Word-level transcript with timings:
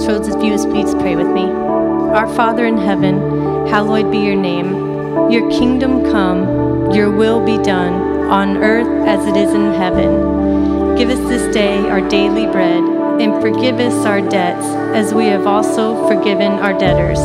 Crossroads, 0.00 0.30
would 0.30 0.70
please 0.72 0.94
pray 0.94 1.14
with 1.14 1.26
me. 1.26 1.44
Our 1.44 2.26
Father 2.34 2.64
in 2.64 2.78
heaven, 2.78 3.20
hallowed 3.66 4.10
be 4.10 4.16
your 4.16 4.34
name. 4.34 5.30
Your 5.30 5.50
kingdom 5.50 6.04
come, 6.04 6.90
your 6.90 7.10
will 7.10 7.44
be 7.44 7.58
done, 7.58 7.92
on 8.30 8.56
earth 8.56 9.06
as 9.06 9.26
it 9.26 9.36
is 9.36 9.52
in 9.52 9.74
heaven. 9.74 10.96
Give 10.96 11.10
us 11.10 11.18
this 11.28 11.52
day 11.52 11.76
our 11.90 12.00
daily 12.08 12.46
bread, 12.46 12.82
and 13.20 13.42
forgive 13.42 13.78
us 13.78 14.06
our 14.06 14.22
debts, 14.22 14.64
as 14.96 15.12
we 15.12 15.26
have 15.26 15.46
also 15.46 16.08
forgiven 16.08 16.52
our 16.52 16.72
debtors. 16.72 17.20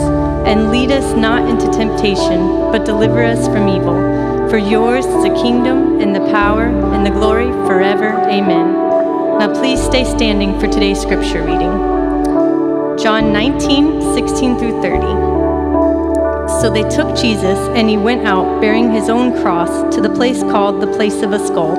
And 0.46 0.70
lead 0.70 0.92
us 0.92 1.16
not 1.16 1.48
into 1.48 1.71
temptation, 1.71 2.46
but 2.73 2.84
deliver 2.84 3.23
us 3.23 3.48
from 3.48 3.70
evil. 3.70 4.50
For 4.50 4.57
yours 4.57 5.05
is 5.05 5.23
the 5.23 5.42
kingdom, 5.42 6.02
and 6.02 6.14
the 6.14 6.30
power, 6.30 6.66
and 6.66 7.05
the 7.05 7.12
glory 7.12 7.52
forever. 7.68 8.10
Amen. 8.28 8.73
Now 9.39 9.54
please 9.54 9.82
stay 9.82 10.04
standing 10.04 10.60
for 10.60 10.68
today's 10.68 11.02
scripture 11.02 11.42
reading. 11.42 11.94
John 13.05 13.32
19, 13.32 14.15
16 14.15 14.57
through 14.57 14.82
30. 14.82 15.00
So 16.59 16.71
they 16.73 16.82
took 16.89 17.15
Jesus, 17.15 17.59
and 17.77 17.87
he 17.87 17.97
went 17.97 18.25
out 18.25 18.59
bearing 18.59 18.91
his 18.91 19.09
own 19.09 19.39
cross 19.43 19.93
to 19.93 20.01
the 20.01 20.09
place 20.09 20.41
called 20.41 20.82
the 20.82 20.87
place 20.87 21.21
of 21.21 21.32
a 21.32 21.37
skull, 21.37 21.75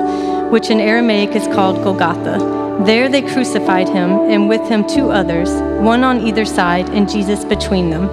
which 0.49 0.69
in 0.69 0.79
Aramaic 0.79 1.35
is 1.35 1.45
called 1.47 1.83
Golgotha. 1.83 2.83
There 2.85 3.09
they 3.09 3.21
crucified 3.23 3.89
him, 3.89 4.11
and 4.31 4.47
with 4.47 4.65
him 4.69 4.87
two 4.87 5.11
others, 5.11 5.49
one 5.81 6.05
on 6.05 6.25
either 6.25 6.45
side, 6.45 6.87
and 6.91 7.09
Jesus 7.09 7.43
between 7.43 7.89
them. 7.89 8.05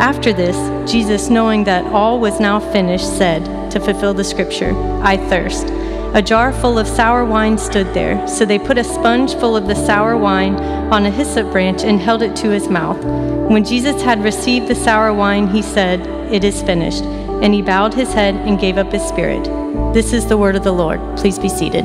After 0.00 0.32
this, 0.32 0.56
Jesus, 0.90 1.28
knowing 1.28 1.64
that 1.64 1.84
all 1.92 2.18
was 2.20 2.40
now 2.40 2.58
finished, 2.58 3.18
said, 3.18 3.70
to 3.70 3.80
fulfill 3.80 4.14
the 4.14 4.24
scripture, 4.24 4.72
I 5.02 5.18
thirst. 5.18 5.66
A 6.14 6.22
jar 6.22 6.52
full 6.52 6.78
of 6.78 6.86
sour 6.86 7.24
wine 7.24 7.58
stood 7.58 7.92
there, 7.92 8.26
so 8.26 8.44
they 8.44 8.58
put 8.58 8.78
a 8.78 8.84
sponge 8.84 9.34
full 9.34 9.56
of 9.56 9.66
the 9.66 9.74
sour 9.74 10.16
wine 10.16 10.56
on 10.92 11.04
a 11.04 11.10
hyssop 11.10 11.50
branch 11.52 11.82
and 11.82 12.00
held 12.00 12.22
it 12.22 12.34
to 12.36 12.50
his 12.50 12.68
mouth. 12.68 13.02
When 13.50 13.64
Jesus 13.64 14.00
had 14.02 14.24
received 14.24 14.68
the 14.68 14.74
sour 14.74 15.12
wine, 15.12 15.48
he 15.48 15.62
said, 15.62 16.00
It 16.32 16.42
is 16.42 16.62
finished. 16.62 17.04
And 17.04 17.52
he 17.52 17.60
bowed 17.60 17.92
his 17.92 18.12
head 18.12 18.34
and 18.34 18.58
gave 18.58 18.78
up 18.78 18.92
his 18.92 19.02
spirit. 19.02 19.44
This 19.92 20.12
is 20.12 20.26
the 20.26 20.38
word 20.38 20.56
of 20.56 20.64
the 20.64 20.72
Lord. 20.72 21.00
Please 21.18 21.38
be 21.38 21.48
seated. 21.48 21.84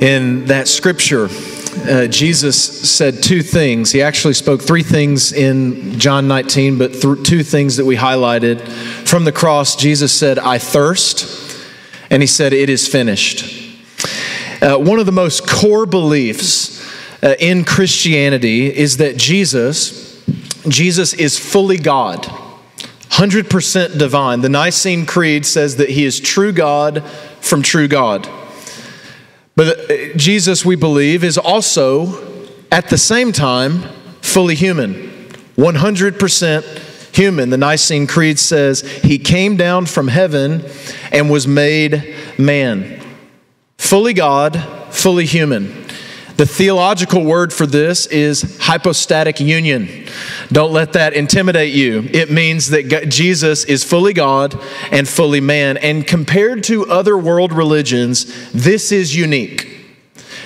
In 0.00 0.44
that 0.44 0.68
scripture, 0.68 1.28
uh, 1.86 2.06
Jesus 2.06 2.90
said 2.90 3.22
two 3.22 3.42
things. 3.42 3.92
He 3.92 4.02
actually 4.02 4.34
spoke 4.34 4.62
three 4.62 4.82
things 4.82 5.32
in 5.32 5.98
John 5.98 6.28
19, 6.28 6.78
but 6.78 6.92
th- 6.94 7.22
two 7.22 7.42
things 7.42 7.76
that 7.76 7.84
we 7.84 7.96
highlighted. 7.96 8.60
From 9.06 9.24
the 9.24 9.32
cross, 9.32 9.76
Jesus 9.76 10.12
said, 10.12 10.38
I 10.38 10.58
thirst, 10.58 11.58
and 12.10 12.22
he 12.22 12.26
said, 12.26 12.52
It 12.52 12.68
is 12.68 12.86
finished. 12.88 13.66
Uh, 14.60 14.76
one 14.76 14.98
of 14.98 15.06
the 15.06 15.12
most 15.12 15.48
core 15.48 15.86
beliefs 15.86 16.84
uh, 17.22 17.34
in 17.38 17.64
Christianity 17.64 18.66
is 18.74 18.96
that 18.98 19.16
Jesus, 19.16 20.24
Jesus 20.68 21.12
is 21.14 21.38
fully 21.38 21.78
God, 21.78 22.24
100% 23.10 23.98
divine. 23.98 24.40
The 24.40 24.48
Nicene 24.48 25.06
Creed 25.06 25.46
says 25.46 25.76
that 25.76 25.90
he 25.90 26.04
is 26.04 26.20
true 26.20 26.52
God 26.52 27.04
from 27.40 27.62
true 27.62 27.88
God. 27.88 28.28
But 29.58 29.90
uh, 29.90 29.94
Jesus, 30.16 30.64
we 30.64 30.76
believe, 30.76 31.24
is 31.24 31.36
also 31.36 32.46
at 32.70 32.90
the 32.90 32.96
same 32.96 33.32
time 33.32 33.82
fully 34.20 34.54
human, 34.54 34.92
100% 35.56 37.12
human. 37.12 37.50
The 37.50 37.56
Nicene 37.56 38.06
Creed 38.06 38.38
says 38.38 38.82
he 38.82 39.18
came 39.18 39.56
down 39.56 39.86
from 39.86 40.06
heaven 40.06 40.64
and 41.10 41.28
was 41.28 41.48
made 41.48 42.14
man. 42.38 43.04
Fully 43.78 44.12
God, 44.12 44.62
fully 44.90 45.26
human. 45.26 45.87
The 46.38 46.46
theological 46.46 47.24
word 47.24 47.52
for 47.52 47.66
this 47.66 48.06
is 48.06 48.58
hypostatic 48.60 49.40
union. 49.40 50.06
Don't 50.52 50.72
let 50.72 50.92
that 50.92 51.12
intimidate 51.12 51.74
you. 51.74 52.08
It 52.12 52.30
means 52.30 52.68
that 52.68 53.08
Jesus 53.08 53.64
is 53.64 53.82
fully 53.82 54.12
God 54.12 54.56
and 54.92 55.08
fully 55.08 55.40
man. 55.40 55.78
And 55.78 56.06
compared 56.06 56.62
to 56.64 56.88
other 56.88 57.18
world 57.18 57.52
religions, 57.52 58.52
this 58.52 58.92
is 58.92 59.16
unique. 59.16 59.84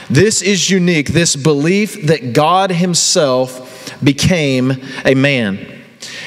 This 0.08 0.40
is 0.40 0.70
unique, 0.70 1.08
this 1.08 1.36
belief 1.36 2.06
that 2.06 2.32
God 2.32 2.70
Himself 2.70 3.94
became 4.02 4.72
a 5.04 5.14
man. 5.14 5.82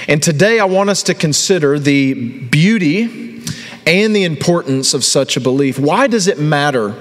And 0.08 0.22
today 0.22 0.60
I 0.60 0.66
want 0.66 0.92
us 0.92 1.02
to 1.04 1.16
consider 1.16 1.80
the 1.80 2.40
beauty 2.50 3.42
and 3.88 4.16
the 4.16 4.26
importance 4.26 4.94
of 4.94 5.04
such 5.04 5.38
a 5.38 5.42
belief. 5.42 5.80
Why 5.80 6.06
does 6.06 6.28
it 6.28 6.38
matter? 6.40 6.96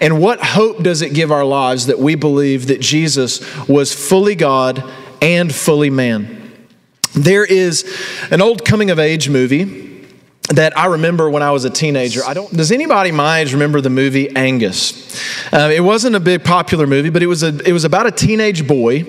And 0.00 0.20
what 0.20 0.40
hope 0.40 0.82
does 0.82 1.02
it 1.02 1.14
give 1.14 1.32
our 1.32 1.44
lives 1.44 1.86
that 1.86 1.98
we 1.98 2.14
believe 2.14 2.66
that 2.68 2.80
Jesus 2.80 3.40
was 3.68 3.92
fully 3.92 4.34
God 4.34 4.84
and 5.20 5.54
fully 5.54 5.90
man? 5.90 6.66
There 7.14 7.44
is 7.44 7.84
an 8.30 8.40
old 8.40 8.64
coming 8.64 8.90
of 8.90 8.98
age 8.98 9.28
movie 9.28 9.88
that 10.50 10.76
I 10.78 10.86
remember 10.86 11.28
when 11.28 11.42
I 11.42 11.50
was 11.50 11.64
a 11.64 11.70
teenager. 11.70 12.24
I 12.24 12.34
don't. 12.34 12.50
Does 12.52 12.72
anybody 12.72 13.12
my 13.12 13.40
age 13.40 13.52
remember 13.52 13.80
the 13.80 13.90
movie 13.90 14.34
Angus? 14.34 15.52
Uh, 15.52 15.70
it 15.72 15.80
wasn't 15.80 16.16
a 16.16 16.20
big 16.20 16.44
popular 16.44 16.86
movie, 16.86 17.10
but 17.10 17.22
it 17.22 17.26
was 17.26 17.42
a. 17.42 17.48
It 17.66 17.72
was 17.72 17.84
about 17.84 18.06
a 18.06 18.10
teenage 18.10 18.66
boy 18.66 19.04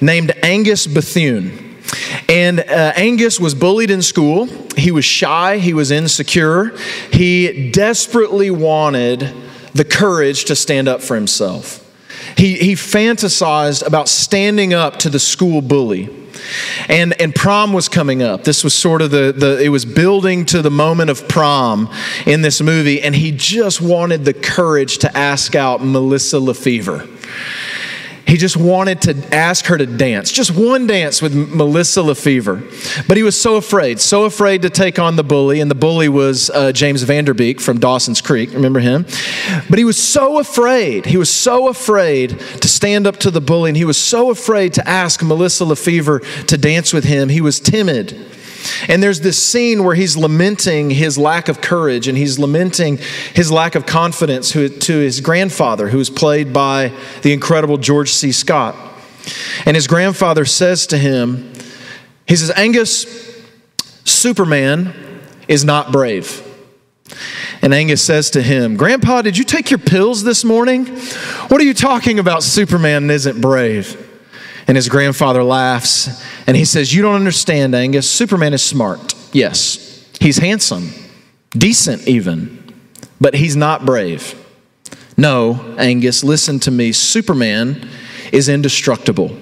named 0.00 0.32
Angus 0.42 0.86
Bethune. 0.86 1.64
And 2.28 2.60
uh, 2.60 2.92
Angus 2.96 3.38
was 3.38 3.54
bullied 3.54 3.90
in 3.90 4.02
school. 4.02 4.46
He 4.76 4.90
was 4.90 5.04
shy. 5.04 5.58
He 5.58 5.72
was 5.72 5.90
insecure. 5.90 6.76
He 7.12 7.70
desperately 7.70 8.50
wanted 8.50 9.32
the 9.76 9.84
courage 9.84 10.44
to 10.46 10.56
stand 10.56 10.88
up 10.88 11.02
for 11.02 11.14
himself. 11.14 11.82
He, 12.36 12.56
he 12.56 12.72
fantasized 12.74 13.86
about 13.86 14.08
standing 14.08 14.74
up 14.74 14.98
to 15.00 15.10
the 15.10 15.18
school 15.18 15.62
bully. 15.62 16.24
And, 16.88 17.18
and 17.20 17.34
prom 17.34 17.72
was 17.72 17.88
coming 17.88 18.22
up. 18.22 18.44
This 18.44 18.62
was 18.62 18.74
sort 18.74 19.02
of 19.02 19.10
the, 19.10 19.32
the, 19.36 19.60
it 19.62 19.70
was 19.70 19.84
building 19.84 20.44
to 20.46 20.62
the 20.62 20.70
moment 20.70 21.10
of 21.10 21.26
prom 21.28 21.90
in 22.26 22.42
this 22.42 22.60
movie. 22.60 23.02
And 23.02 23.14
he 23.14 23.32
just 23.32 23.80
wanted 23.80 24.24
the 24.24 24.34
courage 24.34 24.98
to 24.98 25.16
ask 25.16 25.54
out 25.54 25.82
Melissa 25.82 26.38
Lefevre. 26.38 27.06
He 28.26 28.36
just 28.36 28.56
wanted 28.56 29.02
to 29.02 29.34
ask 29.34 29.66
her 29.66 29.78
to 29.78 29.86
dance, 29.86 30.32
just 30.32 30.50
one 30.50 30.88
dance 30.88 31.22
with 31.22 31.32
Melissa 31.32 32.02
Lefevre. 32.02 32.60
But 33.06 33.16
he 33.16 33.22
was 33.22 33.40
so 33.40 33.54
afraid, 33.56 34.00
so 34.00 34.24
afraid 34.24 34.62
to 34.62 34.70
take 34.70 34.98
on 34.98 35.14
the 35.14 35.22
bully. 35.22 35.60
And 35.60 35.70
the 35.70 35.76
bully 35.76 36.08
was 36.08 36.50
uh, 36.50 36.72
James 36.72 37.02
Van 37.04 37.24
Der 37.24 37.34
Beek 37.34 37.60
from 37.60 37.78
Dawson's 37.78 38.20
Creek. 38.20 38.52
Remember 38.52 38.80
him? 38.80 39.06
But 39.70 39.78
he 39.78 39.84
was 39.84 39.96
so 39.96 40.40
afraid. 40.40 41.06
He 41.06 41.16
was 41.16 41.30
so 41.30 41.68
afraid 41.68 42.30
to 42.30 42.66
stand 42.68 43.06
up 43.06 43.18
to 43.18 43.30
the 43.30 43.40
bully. 43.40 43.70
And 43.70 43.76
he 43.76 43.84
was 43.84 43.96
so 43.96 44.30
afraid 44.30 44.74
to 44.74 44.88
ask 44.88 45.22
Melissa 45.22 45.64
Lefevre 45.64 46.18
to 46.48 46.58
dance 46.58 46.92
with 46.92 47.04
him. 47.04 47.28
He 47.28 47.40
was 47.40 47.60
timid. 47.60 48.26
And 48.88 49.02
there's 49.02 49.20
this 49.20 49.42
scene 49.42 49.84
where 49.84 49.94
he's 49.94 50.16
lamenting 50.16 50.90
his 50.90 51.18
lack 51.18 51.48
of 51.48 51.60
courage 51.60 52.08
and 52.08 52.16
he's 52.16 52.38
lamenting 52.38 52.98
his 53.34 53.50
lack 53.50 53.74
of 53.74 53.86
confidence 53.86 54.52
to 54.52 54.70
his 54.98 55.20
grandfather, 55.20 55.88
who 55.88 56.00
is 56.00 56.10
played 56.10 56.52
by 56.52 56.92
the 57.22 57.32
incredible 57.32 57.76
George 57.76 58.12
C. 58.12 58.32
Scott. 58.32 58.74
And 59.64 59.74
his 59.74 59.86
grandfather 59.86 60.44
says 60.44 60.86
to 60.88 60.98
him, 60.98 61.52
He 62.26 62.36
says, 62.36 62.52
Angus, 62.56 63.06
Superman 64.04 64.94
is 65.48 65.64
not 65.64 65.92
brave. 65.92 66.42
And 67.62 67.72
Angus 67.72 68.02
says 68.02 68.30
to 68.30 68.42
him, 68.42 68.76
Grandpa, 68.76 69.22
did 69.22 69.38
you 69.38 69.44
take 69.44 69.70
your 69.70 69.78
pills 69.78 70.22
this 70.22 70.44
morning? 70.44 70.86
What 71.48 71.60
are 71.60 71.64
you 71.64 71.74
talking 71.74 72.18
about? 72.18 72.42
Superman 72.42 73.10
isn't 73.10 73.40
brave. 73.40 74.05
And 74.66 74.76
his 74.76 74.88
grandfather 74.88 75.44
laughs 75.44 76.24
and 76.46 76.56
he 76.56 76.64
says, 76.64 76.94
You 76.94 77.02
don't 77.02 77.14
understand, 77.14 77.74
Angus. 77.74 78.10
Superman 78.10 78.52
is 78.52 78.62
smart. 78.62 79.14
Yes. 79.32 80.04
He's 80.20 80.38
handsome, 80.38 80.90
decent 81.52 82.08
even, 82.08 82.74
but 83.20 83.34
he's 83.34 83.54
not 83.54 83.84
brave. 83.84 84.42
No, 85.16 85.76
Angus, 85.78 86.24
listen 86.24 86.58
to 86.60 86.70
me. 86.70 86.92
Superman 86.92 87.88
is 88.32 88.48
indestructible. 88.48 89.36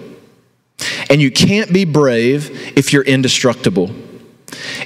And 1.08 1.22
you 1.22 1.30
can't 1.30 1.72
be 1.72 1.84
brave 1.84 2.76
if 2.76 2.92
you're 2.92 3.04
indestructible. 3.04 3.90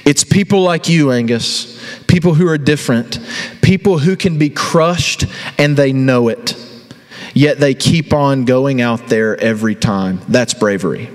It's 0.05 0.23
people 0.23 0.61
like 0.61 0.87
you, 0.87 1.11
Angus, 1.11 1.79
people 2.07 2.33
who 2.33 2.47
are 2.47 2.57
different, 2.57 3.19
people 3.61 3.99
who 3.99 4.15
can 4.15 4.39
be 4.39 4.49
crushed 4.49 5.25
and 5.57 5.75
they 5.75 5.91
know 5.91 6.29
it 6.29 6.55
yet 7.33 7.59
they 7.59 7.73
keep 7.73 8.13
on 8.13 8.45
going 8.45 8.81
out 8.81 9.07
there 9.07 9.37
every 9.39 9.75
time. 9.75 10.21
That's 10.27 10.53
bravery. 10.53 11.09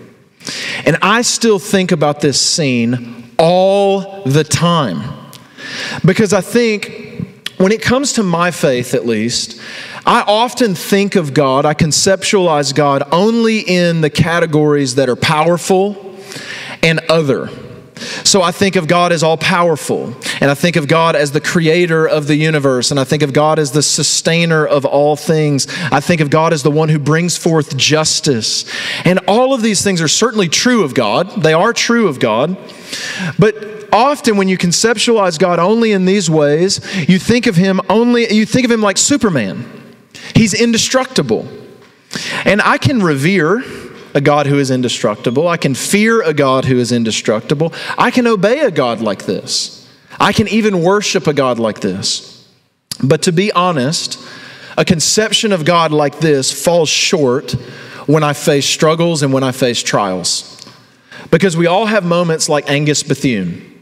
And 0.85 0.97
I 1.03 1.23
still 1.23 1.59
think 1.59 1.93
about 1.93 2.21
this 2.21 2.41
scene 2.41 3.33
all 3.39 4.23
the 4.25 4.45
time 4.45 5.03
because 6.05 6.33
I 6.33 6.41
think 6.41 7.51
when 7.57 7.73
it 7.73 7.83
comes 7.83 8.15
to 8.15 8.23
my 8.23 8.51
faith, 8.51 8.95
at 8.95 9.07
least, 9.07 9.61
I 10.05 10.23
often 10.27 10.75
think 10.75 11.17
of 11.17 11.33
God, 11.33 11.65
I 11.65 11.73
conceptualize 11.75 12.75
God 12.75 13.05
only 13.11 13.61
in 13.61 14.01
the 14.01 14.11
categories 14.11 14.97
that 14.97 15.09
are 15.09 15.17
powerful 15.17 16.17
and 16.83 17.01
other. 17.09 17.49
So 18.35 18.43
I 18.43 18.51
think 18.51 18.75
of 18.75 18.89
God 18.89 19.13
as 19.13 19.23
all 19.23 19.37
powerful, 19.37 20.13
and 20.41 20.51
I 20.51 20.55
think 20.55 20.75
of 20.75 20.89
God 20.89 21.15
as 21.15 21.31
the 21.31 21.41
creator 21.41 22.05
of 22.05 22.27
the 22.27 22.35
universe, 22.35 22.91
and 22.91 22.99
I 22.99 23.05
think 23.05 23.23
of 23.23 23.33
God 23.33 23.61
as 23.61 23.71
the 23.71 23.81
sustainer 23.81 24.67
of 24.67 24.85
all 24.85 25.15
things. 25.15 25.69
I 25.93 26.01
think 26.01 26.21
of 26.21 26.31
God 26.31 26.53
as 26.53 26.65
the 26.65 26.71
one 26.73 26.89
who 26.89 26.99
brings 26.99 27.37
forth 27.37 27.77
justice. 27.77 28.65
And 29.05 29.21
all 29.29 29.55
of 29.55 29.63
these 29.63 29.85
things 29.85 30.03
are 30.03 30.09
certainly 30.09 30.49
true 30.49 30.83
of 30.83 30.95
God, 30.95 31.31
they 31.45 31.53
are 31.53 31.73
true 31.73 32.09
of 32.09 32.19
God. 32.19 32.57
But 33.39 33.89
often 33.93 34.37
when 34.37 34.49
you 34.49 34.59
conceptualize 34.59 35.39
God 35.39 35.61
only 35.61 35.93
in 35.93 36.05
these 36.05 36.29
ways, 36.29 36.81
you 37.09 37.21
think 37.21 37.47
of 37.47 37.55
him 37.55 37.81
only 37.89 38.35
you 38.35 38.47
think 38.47 38.65
of 38.65 38.71
him 38.73 38.83
like 38.83 38.99
Superman. 38.99 39.65
He's 40.35 40.61
indestructible. 40.61 41.47
And 42.45 42.61
I 42.63 42.79
can 42.79 43.01
revere 43.01 43.63
a 44.15 44.21
God 44.21 44.47
who 44.47 44.59
is 44.59 44.71
indestructible. 44.71 45.49
I 45.49 45.57
can 45.57 45.75
fear 45.75 46.23
a 46.23 46.33
God 46.33 46.65
who 46.65 46.79
is 46.79 46.93
indestructible. 46.93 47.73
I 47.99 48.11
can 48.11 48.27
obey 48.27 48.61
a 48.61 48.71
God 48.71 49.01
like 49.01 49.27
this. 49.27 49.89
I 50.21 50.33
can 50.33 50.49
even 50.49 50.83
worship 50.83 51.27
a 51.27 51.35
God 51.35 51.59
like 51.59 51.81
this. 51.81 52.49
But 53.03 53.23
to 53.23 53.33
be 53.33 53.51
honest, 53.53 54.19
a 54.79 54.85
conception 54.85 55.53
of 55.53 55.65
God 55.65 55.91
like 55.91 56.21
this 56.21 56.53
falls 56.53 56.89
short 56.89 57.53
when 58.07 58.23
I 58.23 58.33
face 58.33 58.67
struggles 58.67 59.23
and 59.23 59.33
when 59.33 59.43
I 59.43 59.51
face 59.51 59.83
trials. 59.83 60.51
Because 61.31 61.57
we 61.57 61.67
all 61.67 61.87
have 61.87 62.05
moments 62.05 62.49
like 62.49 62.71
Angus 62.71 63.03
Bethune 63.03 63.74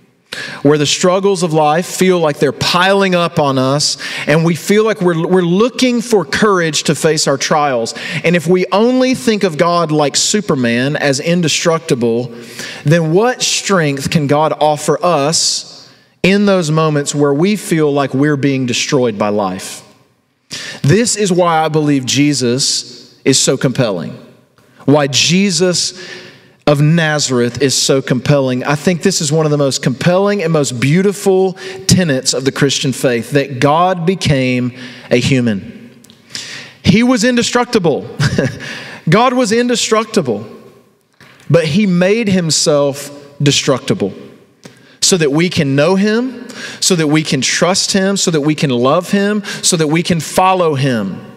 where 0.63 0.79
the 0.79 0.87
struggles 0.87 1.43
of 1.43 1.53
life 1.53 1.87
feel 1.87 2.19
like 2.19 2.39
they're 2.39 2.53
piling 2.53 3.15
up 3.15 3.39
on 3.39 3.59
us, 3.59 3.97
and 4.27 4.45
we 4.45 4.55
feel 4.55 4.85
like 4.85 5.01
we're, 5.01 5.27
we're 5.27 5.43
looking 5.43 6.01
for 6.01 6.25
courage 6.25 6.85
to 6.85 6.95
face 6.95 7.27
our 7.27 7.37
trials. 7.37 7.95
And 8.25 8.37
if 8.37 8.47
we 8.47 8.67
only 8.73 9.15
think 9.15 9.43
of 9.43 9.59
God 9.59 9.91
like 9.91 10.17
Superman, 10.17 10.97
as 10.97 11.21
indestructible, 11.21 12.33
then 12.85 13.13
what 13.13 13.43
strength 13.43 14.11
can 14.11 14.27
God 14.27 14.53
offer 14.61 14.99
us 15.05 15.91
in 16.23 16.47
those 16.47 16.71
moments 16.71 17.15
where 17.15 17.35
we 17.35 17.57
feel 17.57 17.93
like 17.93 18.15
we're 18.15 18.37
being 18.37 18.67
destroyed 18.67 19.19
by 19.19 19.29
life? 19.29 19.83
This 20.83 21.17
is 21.17 21.33
why 21.33 21.65
I 21.65 21.69
believe 21.69 22.05
Jesus 22.05 23.21
is 23.25 23.41
so 23.41 23.57
compelling. 23.57 24.19
Why 24.85 25.07
Jesus 25.07 25.93
of 26.67 26.81
Nazareth 26.81 27.61
is 27.61 27.75
so 27.75 28.01
compelling. 28.01 28.63
I 28.65 28.77
think 28.77 29.03
this 29.03 29.21
is 29.21 29.33
one 29.33 29.47
of 29.47 29.51
the 29.51 29.59
most 29.59 29.83
compelling 29.83 30.43
and 30.43 30.53
most 30.53 30.81
beautiful 30.81 31.55
tenets 31.87 32.33
of 32.33 32.45
the 32.45 32.53
Christian 32.53 32.93
faith 32.93 33.33
that 33.33 33.59
God 33.59 34.07
became 34.07 34.77
a 35.11 35.19
human. 35.19 35.91
He 36.85 37.03
was 37.03 37.25
indestructible. 37.25 38.09
God 39.09 39.35
was 39.35 39.51
indestructible, 39.51 40.47
but 41.51 41.65
He 41.65 41.87
made 41.87 42.29
Himself 42.29 43.11
destructible 43.43 44.13
so 45.01 45.17
that 45.17 45.33
we 45.33 45.49
can 45.49 45.75
know 45.75 45.97
Him, 45.97 46.49
so 46.81 46.95
that 46.95 47.09
we 47.09 47.25
can 47.25 47.41
trust 47.41 47.93
Him, 47.93 48.17
so 48.17 48.31
that 48.31 48.43
we 48.43 48.55
can 48.55 48.71
love 48.71 49.11
Him, 49.11 49.43
so 49.63 49.77
that 49.77 49.89
we 49.89 50.03
can 50.05 50.21
follow 50.21 50.77
Him. 50.77 51.32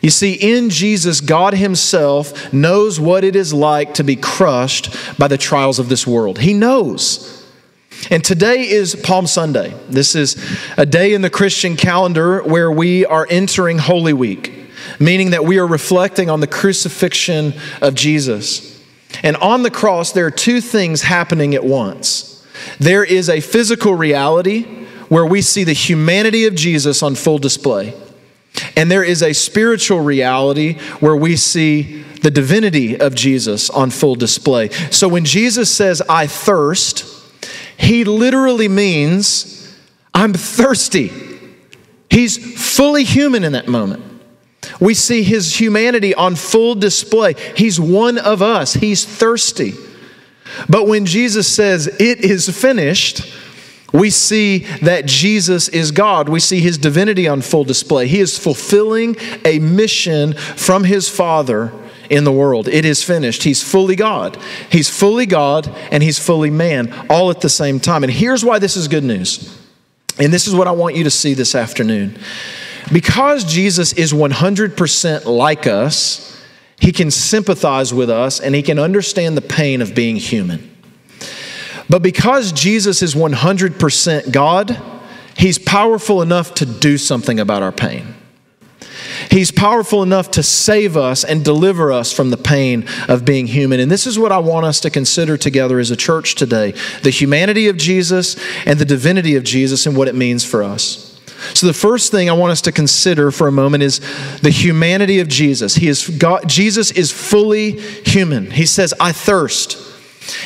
You 0.00 0.10
see, 0.10 0.34
in 0.34 0.70
Jesus, 0.70 1.20
God 1.20 1.54
Himself 1.54 2.52
knows 2.52 3.00
what 3.00 3.24
it 3.24 3.34
is 3.34 3.52
like 3.52 3.94
to 3.94 4.04
be 4.04 4.16
crushed 4.16 4.94
by 5.18 5.28
the 5.28 5.38
trials 5.38 5.78
of 5.78 5.88
this 5.88 6.06
world. 6.06 6.38
He 6.38 6.54
knows. 6.54 7.34
And 8.10 8.24
today 8.24 8.68
is 8.68 8.94
Palm 8.94 9.26
Sunday. 9.26 9.74
This 9.88 10.14
is 10.14 10.36
a 10.76 10.86
day 10.86 11.14
in 11.14 11.22
the 11.22 11.30
Christian 11.30 11.76
calendar 11.76 12.42
where 12.42 12.70
we 12.70 13.04
are 13.04 13.26
entering 13.28 13.78
Holy 13.78 14.12
Week, 14.12 14.52
meaning 15.00 15.30
that 15.30 15.44
we 15.44 15.58
are 15.58 15.66
reflecting 15.66 16.30
on 16.30 16.40
the 16.40 16.46
crucifixion 16.46 17.54
of 17.82 17.94
Jesus. 17.94 18.80
And 19.24 19.36
on 19.38 19.62
the 19.62 19.70
cross, 19.70 20.12
there 20.12 20.26
are 20.26 20.30
two 20.30 20.60
things 20.60 21.02
happening 21.02 21.54
at 21.54 21.64
once. 21.64 22.46
There 22.78 23.04
is 23.04 23.28
a 23.28 23.40
physical 23.40 23.94
reality 23.94 24.62
where 25.08 25.26
we 25.26 25.42
see 25.42 25.64
the 25.64 25.72
humanity 25.72 26.46
of 26.46 26.54
Jesus 26.54 27.02
on 27.02 27.16
full 27.16 27.38
display. 27.38 27.94
And 28.76 28.90
there 28.90 29.04
is 29.04 29.22
a 29.22 29.32
spiritual 29.32 30.00
reality 30.00 30.78
where 31.00 31.16
we 31.16 31.36
see 31.36 32.02
the 32.22 32.30
divinity 32.30 32.98
of 32.98 33.14
Jesus 33.14 33.70
on 33.70 33.90
full 33.90 34.14
display. 34.14 34.68
So 34.90 35.08
when 35.08 35.24
Jesus 35.24 35.74
says, 35.74 36.02
I 36.08 36.26
thirst, 36.26 37.04
he 37.76 38.04
literally 38.04 38.68
means, 38.68 39.76
I'm 40.14 40.32
thirsty. 40.32 41.12
He's 42.10 42.36
fully 42.76 43.04
human 43.04 43.44
in 43.44 43.52
that 43.52 43.68
moment. 43.68 44.04
We 44.80 44.94
see 44.94 45.22
his 45.22 45.58
humanity 45.58 46.14
on 46.14 46.34
full 46.34 46.74
display. 46.74 47.34
He's 47.56 47.80
one 47.80 48.18
of 48.18 48.42
us, 48.42 48.74
he's 48.74 49.04
thirsty. 49.04 49.74
But 50.68 50.86
when 50.86 51.06
Jesus 51.06 51.46
says, 51.46 51.86
It 51.86 52.24
is 52.24 52.48
finished, 52.48 53.32
we 53.92 54.10
see 54.10 54.58
that 54.82 55.06
Jesus 55.06 55.68
is 55.68 55.92
God. 55.92 56.28
We 56.28 56.40
see 56.40 56.60
his 56.60 56.76
divinity 56.76 57.26
on 57.26 57.40
full 57.40 57.64
display. 57.64 58.06
He 58.06 58.20
is 58.20 58.38
fulfilling 58.38 59.16
a 59.44 59.58
mission 59.58 60.34
from 60.34 60.84
his 60.84 61.08
Father 61.08 61.72
in 62.10 62.24
the 62.24 62.32
world. 62.32 62.68
It 62.68 62.84
is 62.84 63.02
finished. 63.02 63.44
He's 63.44 63.62
fully 63.62 63.96
God. 63.96 64.38
He's 64.70 64.90
fully 64.90 65.26
God 65.26 65.68
and 65.90 66.02
he's 66.02 66.18
fully 66.18 66.50
man, 66.50 66.92
all 67.08 67.30
at 67.30 67.40
the 67.40 67.48
same 67.48 67.80
time. 67.80 68.04
And 68.04 68.12
here's 68.12 68.44
why 68.44 68.58
this 68.58 68.76
is 68.76 68.88
good 68.88 69.04
news. 69.04 69.56
And 70.18 70.32
this 70.32 70.46
is 70.46 70.54
what 70.54 70.66
I 70.66 70.72
want 70.72 70.96
you 70.96 71.04
to 71.04 71.10
see 71.10 71.34
this 71.34 71.54
afternoon. 71.54 72.18
Because 72.92 73.44
Jesus 73.44 73.92
is 73.92 74.12
100% 74.12 75.24
like 75.26 75.66
us, 75.66 76.42
he 76.80 76.92
can 76.92 77.10
sympathize 77.10 77.92
with 77.92 78.10
us 78.10 78.40
and 78.40 78.54
he 78.54 78.62
can 78.62 78.78
understand 78.78 79.36
the 79.36 79.42
pain 79.42 79.82
of 79.82 79.94
being 79.94 80.16
human. 80.16 80.77
But 81.88 82.02
because 82.02 82.52
Jesus 82.52 83.02
is 83.02 83.14
100% 83.14 84.32
God, 84.32 84.80
He's 85.36 85.58
powerful 85.58 86.20
enough 86.20 86.54
to 86.54 86.66
do 86.66 86.98
something 86.98 87.38
about 87.38 87.62
our 87.62 87.72
pain. 87.72 88.14
He's 89.30 89.50
powerful 89.50 90.02
enough 90.02 90.30
to 90.32 90.42
save 90.42 90.96
us 90.96 91.24
and 91.24 91.44
deliver 91.44 91.92
us 91.92 92.12
from 92.12 92.30
the 92.30 92.36
pain 92.36 92.86
of 93.08 93.24
being 93.24 93.46
human. 93.46 93.80
And 93.80 93.90
this 93.90 94.06
is 94.06 94.18
what 94.18 94.32
I 94.32 94.38
want 94.38 94.66
us 94.66 94.80
to 94.80 94.90
consider 94.90 95.36
together 95.36 95.78
as 95.78 95.90
a 95.90 95.96
church 95.96 96.34
today 96.34 96.72
the 97.02 97.10
humanity 97.10 97.68
of 97.68 97.76
Jesus 97.76 98.36
and 98.66 98.78
the 98.78 98.84
divinity 98.84 99.36
of 99.36 99.44
Jesus 99.44 99.86
and 99.86 99.96
what 99.96 100.08
it 100.08 100.14
means 100.14 100.44
for 100.44 100.62
us. 100.62 101.04
So, 101.54 101.68
the 101.68 101.72
first 101.72 102.10
thing 102.10 102.28
I 102.28 102.32
want 102.32 102.50
us 102.50 102.60
to 102.62 102.72
consider 102.72 103.30
for 103.30 103.46
a 103.46 103.52
moment 103.52 103.84
is 103.84 104.00
the 104.40 104.50
humanity 104.50 105.20
of 105.20 105.28
Jesus. 105.28 105.76
He 105.76 105.86
is 105.86 106.08
God, 106.08 106.48
Jesus 106.48 106.90
is 106.90 107.12
fully 107.12 107.78
human. 107.78 108.50
He 108.50 108.66
says, 108.66 108.92
I 108.98 109.12
thirst. 109.12 109.87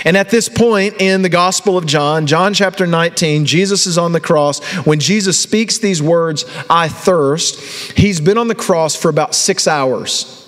And 0.04 0.16
at 0.16 0.30
this 0.30 0.48
point 0.48 1.00
in 1.00 1.22
the 1.22 1.28
Gospel 1.28 1.76
of 1.76 1.86
John, 1.86 2.26
John 2.26 2.54
chapter 2.54 2.86
19, 2.86 3.44
Jesus 3.44 3.86
is 3.86 3.98
on 3.98 4.12
the 4.12 4.20
cross. 4.20 4.62
When 4.86 5.00
Jesus 5.00 5.38
speaks 5.38 5.78
these 5.78 6.02
words, 6.02 6.44
I 6.70 6.88
thirst, 6.88 7.60
he's 7.92 8.20
been 8.20 8.38
on 8.38 8.48
the 8.48 8.54
cross 8.54 8.94
for 8.94 9.08
about 9.08 9.34
six 9.34 9.66
hours. 9.66 10.38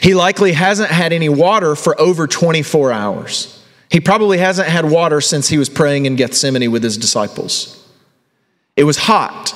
He 0.00 0.14
likely 0.14 0.52
hasn't 0.52 0.90
had 0.90 1.12
any 1.12 1.28
water 1.28 1.76
for 1.76 2.00
over 2.00 2.26
24 2.26 2.92
hours. 2.92 3.64
He 3.90 4.00
probably 4.00 4.38
hasn't 4.38 4.68
had 4.68 4.84
water 4.84 5.20
since 5.20 5.48
he 5.48 5.58
was 5.58 5.68
praying 5.68 6.06
in 6.06 6.16
Gethsemane 6.16 6.70
with 6.70 6.82
his 6.82 6.96
disciples. 6.96 7.76
It 8.76 8.84
was 8.84 8.96
hot. 8.96 9.54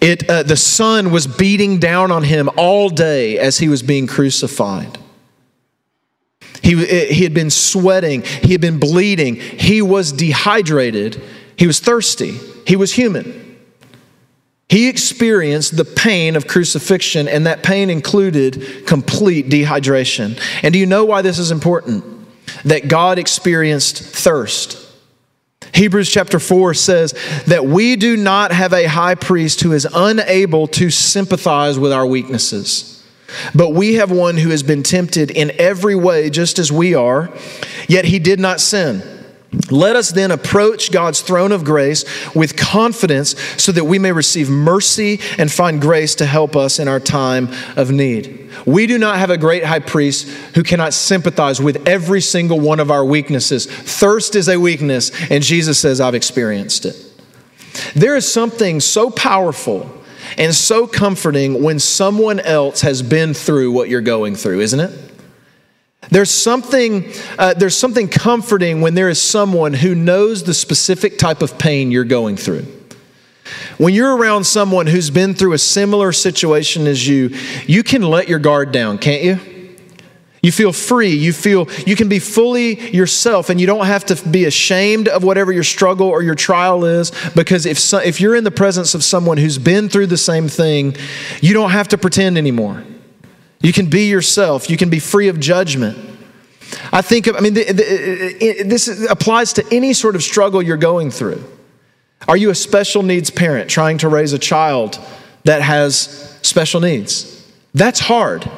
It, 0.00 0.28
uh, 0.28 0.42
the 0.42 0.56
sun 0.56 1.10
was 1.10 1.26
beating 1.26 1.78
down 1.78 2.10
on 2.10 2.22
him 2.24 2.48
all 2.56 2.88
day 2.88 3.38
as 3.38 3.58
he 3.58 3.68
was 3.68 3.82
being 3.82 4.06
crucified. 4.06 4.98
He, 6.62 6.74
eh, 6.86 7.12
he 7.12 7.24
had 7.24 7.34
been 7.34 7.50
sweating, 7.50 8.22
he 8.22 8.52
had 8.52 8.60
been 8.60 8.78
bleeding, 8.78 9.36
he 9.36 9.82
was 9.82 10.12
dehydrated, 10.12 11.20
he 11.56 11.66
was 11.66 11.80
thirsty, 11.80 12.38
he 12.66 12.76
was 12.76 12.92
human. 12.92 13.58
He 14.68 14.88
experienced 14.88 15.76
the 15.76 15.84
pain 15.84 16.36
of 16.36 16.46
crucifixion, 16.46 17.26
and 17.26 17.46
that 17.46 17.64
pain 17.64 17.90
included 17.90 18.86
complete 18.86 19.48
dehydration. 19.48 20.40
And 20.62 20.72
do 20.72 20.78
you 20.78 20.86
know 20.86 21.04
why 21.04 21.22
this 21.22 21.40
is 21.40 21.50
important? 21.50 22.04
That 22.64 22.86
God 22.86 23.18
experienced 23.18 23.98
thirst. 23.98 24.78
Hebrews 25.74 26.08
chapter 26.08 26.38
4 26.38 26.74
says 26.74 27.14
that 27.46 27.64
we 27.64 27.96
do 27.96 28.16
not 28.16 28.52
have 28.52 28.72
a 28.72 28.86
high 28.86 29.16
priest 29.16 29.60
who 29.60 29.72
is 29.72 29.88
unable 29.92 30.68
to 30.68 30.90
sympathize 30.90 31.78
with 31.78 31.92
our 31.92 32.06
weaknesses 32.06 32.99
but 33.54 33.70
we 33.70 33.94
have 33.94 34.10
one 34.10 34.36
who 34.36 34.50
has 34.50 34.62
been 34.62 34.82
tempted 34.82 35.30
in 35.30 35.52
every 35.58 35.94
way, 35.94 36.30
just 36.30 36.58
as 36.58 36.70
we 36.70 36.94
are, 36.94 37.30
yet 37.88 38.04
he 38.04 38.18
did 38.18 38.40
not 38.40 38.60
sin. 38.60 39.02
Let 39.70 39.96
us 39.96 40.10
then 40.10 40.30
approach 40.30 40.92
God's 40.92 41.22
throne 41.22 41.50
of 41.50 41.64
grace 41.64 42.04
with 42.36 42.56
confidence 42.56 43.40
so 43.60 43.72
that 43.72 43.84
we 43.84 43.98
may 43.98 44.12
receive 44.12 44.48
mercy 44.48 45.20
and 45.38 45.50
find 45.50 45.80
grace 45.80 46.14
to 46.16 46.26
help 46.26 46.54
us 46.54 46.78
in 46.78 46.86
our 46.86 47.00
time 47.00 47.48
of 47.76 47.90
need. 47.90 48.48
We 48.64 48.86
do 48.86 48.96
not 48.96 49.18
have 49.18 49.30
a 49.30 49.38
great 49.38 49.64
high 49.64 49.80
priest 49.80 50.28
who 50.54 50.62
cannot 50.62 50.94
sympathize 50.94 51.60
with 51.60 51.88
every 51.88 52.20
single 52.20 52.60
one 52.60 52.78
of 52.78 52.92
our 52.92 53.04
weaknesses. 53.04 53.66
Thirst 53.66 54.36
is 54.36 54.48
a 54.48 54.56
weakness, 54.56 55.10
and 55.30 55.42
Jesus 55.42 55.80
says, 55.80 56.00
I've 56.00 56.14
experienced 56.14 56.84
it. 56.84 56.96
There 57.94 58.14
is 58.14 58.30
something 58.30 58.78
so 58.78 59.10
powerful 59.10 59.99
and 60.38 60.54
so 60.54 60.86
comforting 60.86 61.62
when 61.62 61.78
someone 61.78 62.40
else 62.40 62.80
has 62.82 63.02
been 63.02 63.34
through 63.34 63.72
what 63.72 63.88
you're 63.88 64.00
going 64.00 64.34
through, 64.34 64.60
isn't 64.60 64.80
it? 64.80 65.10
There's 66.10 66.30
something, 66.30 67.12
uh, 67.38 67.54
there's 67.54 67.76
something 67.76 68.08
comforting 68.08 68.80
when 68.80 68.94
there 68.94 69.08
is 69.08 69.20
someone 69.20 69.74
who 69.74 69.94
knows 69.94 70.42
the 70.42 70.54
specific 70.54 71.18
type 71.18 71.42
of 71.42 71.58
pain 71.58 71.90
you're 71.90 72.04
going 72.04 72.36
through. 72.36 72.66
When 73.78 73.94
you're 73.94 74.16
around 74.16 74.44
someone 74.44 74.86
who's 74.86 75.10
been 75.10 75.34
through 75.34 75.52
a 75.52 75.58
similar 75.58 76.12
situation 76.12 76.86
as 76.86 77.06
you, 77.06 77.30
you 77.66 77.82
can 77.82 78.02
let 78.02 78.28
your 78.28 78.38
guard 78.38 78.72
down, 78.72 78.98
can't 78.98 79.22
you? 79.22 79.59
You 80.42 80.52
feel 80.52 80.72
free. 80.72 81.10
You 81.10 81.32
feel 81.32 81.68
you 81.86 81.96
can 81.96 82.08
be 82.08 82.18
fully 82.18 82.90
yourself, 82.90 83.50
and 83.50 83.60
you 83.60 83.66
don't 83.66 83.86
have 83.86 84.06
to 84.06 84.28
be 84.28 84.46
ashamed 84.46 85.06
of 85.08 85.22
whatever 85.22 85.52
your 85.52 85.64
struggle 85.64 86.08
or 86.08 86.22
your 86.22 86.34
trial 86.34 86.84
is. 86.84 87.12
Because 87.34 87.66
if 87.66 87.78
so, 87.78 87.98
if 87.98 88.20
you're 88.20 88.34
in 88.34 88.44
the 88.44 88.50
presence 88.50 88.94
of 88.94 89.04
someone 89.04 89.36
who's 89.36 89.58
been 89.58 89.88
through 89.88 90.06
the 90.06 90.16
same 90.16 90.48
thing, 90.48 90.96
you 91.42 91.52
don't 91.52 91.70
have 91.70 91.88
to 91.88 91.98
pretend 91.98 92.38
anymore. 92.38 92.82
You 93.60 93.72
can 93.74 93.90
be 93.90 94.08
yourself. 94.08 94.70
You 94.70 94.78
can 94.78 94.88
be 94.88 94.98
free 94.98 95.28
of 95.28 95.38
judgment. 95.38 95.98
I 96.92 97.02
think. 97.02 97.28
I 97.28 97.40
mean, 97.40 97.52
this 97.54 98.88
applies 99.10 99.52
to 99.54 99.64
any 99.70 99.92
sort 99.92 100.14
of 100.14 100.22
struggle 100.22 100.62
you're 100.62 100.78
going 100.78 101.10
through. 101.10 101.44
Are 102.28 102.36
you 102.36 102.50
a 102.50 102.54
special 102.54 103.02
needs 103.02 103.30
parent 103.30 103.68
trying 103.68 103.98
to 103.98 104.08
raise 104.08 104.32
a 104.32 104.38
child 104.38 104.98
that 105.44 105.60
has 105.60 106.38
special 106.42 106.80
needs? 106.80 107.46
That's 107.74 108.00
hard. 108.00 108.48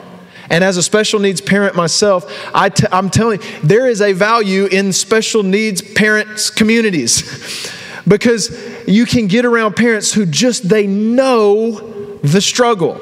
And 0.52 0.62
as 0.62 0.76
a 0.76 0.82
special 0.82 1.18
needs 1.18 1.40
parent 1.40 1.74
myself, 1.74 2.30
i 2.54 2.68
t- 2.68 2.86
I'm 2.92 3.08
telling 3.08 3.40
you, 3.40 3.48
there 3.64 3.88
is 3.88 4.02
a 4.02 4.12
value 4.12 4.66
in 4.66 4.92
special 4.92 5.42
needs 5.42 5.80
parents' 5.80 6.50
communities 6.50 7.72
because 8.06 8.54
you 8.86 9.06
can 9.06 9.28
get 9.28 9.46
around 9.46 9.76
parents 9.76 10.12
who 10.12 10.26
just, 10.26 10.68
they 10.68 10.86
know 10.86 11.80
the 12.18 12.42
struggle 12.42 13.00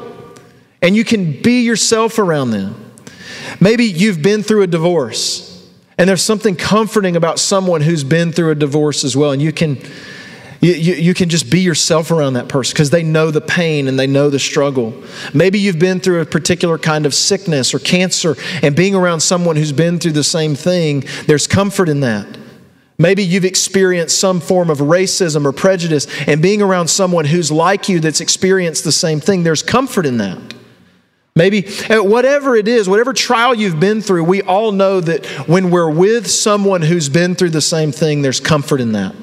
and 0.80 0.94
you 0.94 1.04
can 1.04 1.42
be 1.42 1.62
yourself 1.62 2.20
around 2.20 2.52
them. 2.52 2.92
Maybe 3.58 3.84
you've 3.84 4.22
been 4.22 4.44
through 4.44 4.62
a 4.62 4.68
divorce 4.68 5.68
and 5.98 6.08
there's 6.08 6.22
something 6.22 6.54
comforting 6.54 7.16
about 7.16 7.40
someone 7.40 7.80
who's 7.80 8.04
been 8.04 8.30
through 8.30 8.52
a 8.52 8.54
divorce 8.54 9.02
as 9.02 9.16
well 9.16 9.32
and 9.32 9.42
you 9.42 9.52
can 9.52 9.76
you, 10.60 10.72
you, 10.74 10.94
you, 10.94 11.14
can 11.14 11.30
just 11.30 11.50
be 11.50 11.60
yourself 11.60 12.10
around 12.10 12.34
that 12.34 12.48
person 12.48 12.74
because 12.74 12.90
they 12.90 13.02
know 13.02 13.30
the 13.30 13.40
pain 13.40 13.88
and 13.88 13.98
they 13.98 14.06
know 14.06 14.28
the 14.28 14.38
struggle. 14.38 14.92
Maybe 15.32 15.58
you've 15.58 15.78
been 15.78 16.00
through 16.00 16.20
a 16.20 16.26
particular 16.26 16.76
kind 16.76 17.06
of 17.06 17.14
sickness 17.14 17.72
or 17.72 17.78
cancer, 17.78 18.36
and 18.62 18.76
being 18.76 18.94
around 18.94 19.20
someone 19.20 19.56
who's 19.56 19.72
been 19.72 19.98
through 19.98 20.12
the 20.12 20.24
same 20.24 20.54
thing, 20.54 21.04
there's 21.26 21.46
comfort 21.46 21.88
in 21.88 22.00
that. 22.00 22.26
Maybe 22.98 23.22
you've 23.22 23.46
experienced 23.46 24.18
some 24.18 24.40
form 24.40 24.68
of 24.68 24.78
racism 24.78 25.46
or 25.46 25.52
prejudice, 25.52 26.06
and 26.26 26.42
being 26.42 26.60
around 26.60 26.88
someone 26.88 27.24
who's 27.24 27.50
like 27.50 27.88
you 27.88 27.98
that's 27.98 28.20
experienced 28.20 28.84
the 28.84 28.92
same 28.92 29.20
thing, 29.20 29.42
there's 29.42 29.62
comfort 29.62 30.04
in 30.04 30.18
that. 30.18 30.38
Maybe 31.34 31.66
uh, 31.88 32.02
whatever 32.02 32.54
it 32.56 32.68
is, 32.68 32.86
whatever 32.86 33.14
trial 33.14 33.54
you've 33.54 33.80
been 33.80 34.02
through, 34.02 34.24
we 34.24 34.42
all 34.42 34.72
know 34.72 35.00
that 35.00 35.24
when 35.48 35.70
we're 35.70 35.90
with 35.90 36.28
someone 36.28 36.82
who's 36.82 37.08
been 37.08 37.34
through 37.34 37.50
the 37.50 37.62
same 37.62 37.92
thing, 37.92 38.20
there's 38.20 38.40
comfort 38.40 38.82
in 38.82 38.92
that. 38.92 39.14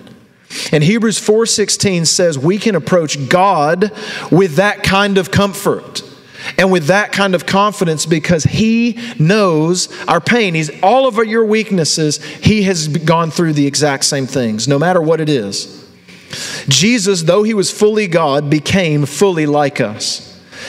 And 0.72 0.84
Hebrews 0.84 1.20
4:16 1.20 2.06
says 2.06 2.38
we 2.38 2.58
can 2.58 2.76
approach 2.76 3.30
God 3.30 3.92
with 4.32 4.56
that 4.56 4.84
kind 4.84 5.18
of 5.18 5.32
comfort 5.32 6.04
and 6.58 6.72
with 6.72 6.86
that 6.86 7.12
kind 7.12 7.36
of 7.36 7.46
confidence 7.46 8.06
because 8.06 8.44
he 8.44 8.98
knows 9.20 9.90
our 10.08 10.22
pain. 10.22 10.54
He's 10.54 10.72
all 10.82 11.08
of 11.08 11.18
your 11.18 11.46
weaknesses, 11.46 12.24
he 12.24 12.64
has 12.64 12.88
gone 12.88 13.32
through 13.32 13.54
the 13.54 13.68
exact 13.68 14.06
same 14.06 14.28
things 14.28 14.68
no 14.68 14.80
matter 14.80 15.02
what 15.02 15.20
it 15.20 15.30
is. 15.30 15.86
Jesus, 16.68 17.24
though 17.24 17.44
he 17.44 17.54
was 17.54 17.72
fully 17.72 18.08
God, 18.08 18.50
became 18.50 19.06
fully 19.06 19.46
like 19.46 19.80
us. 19.80 20.24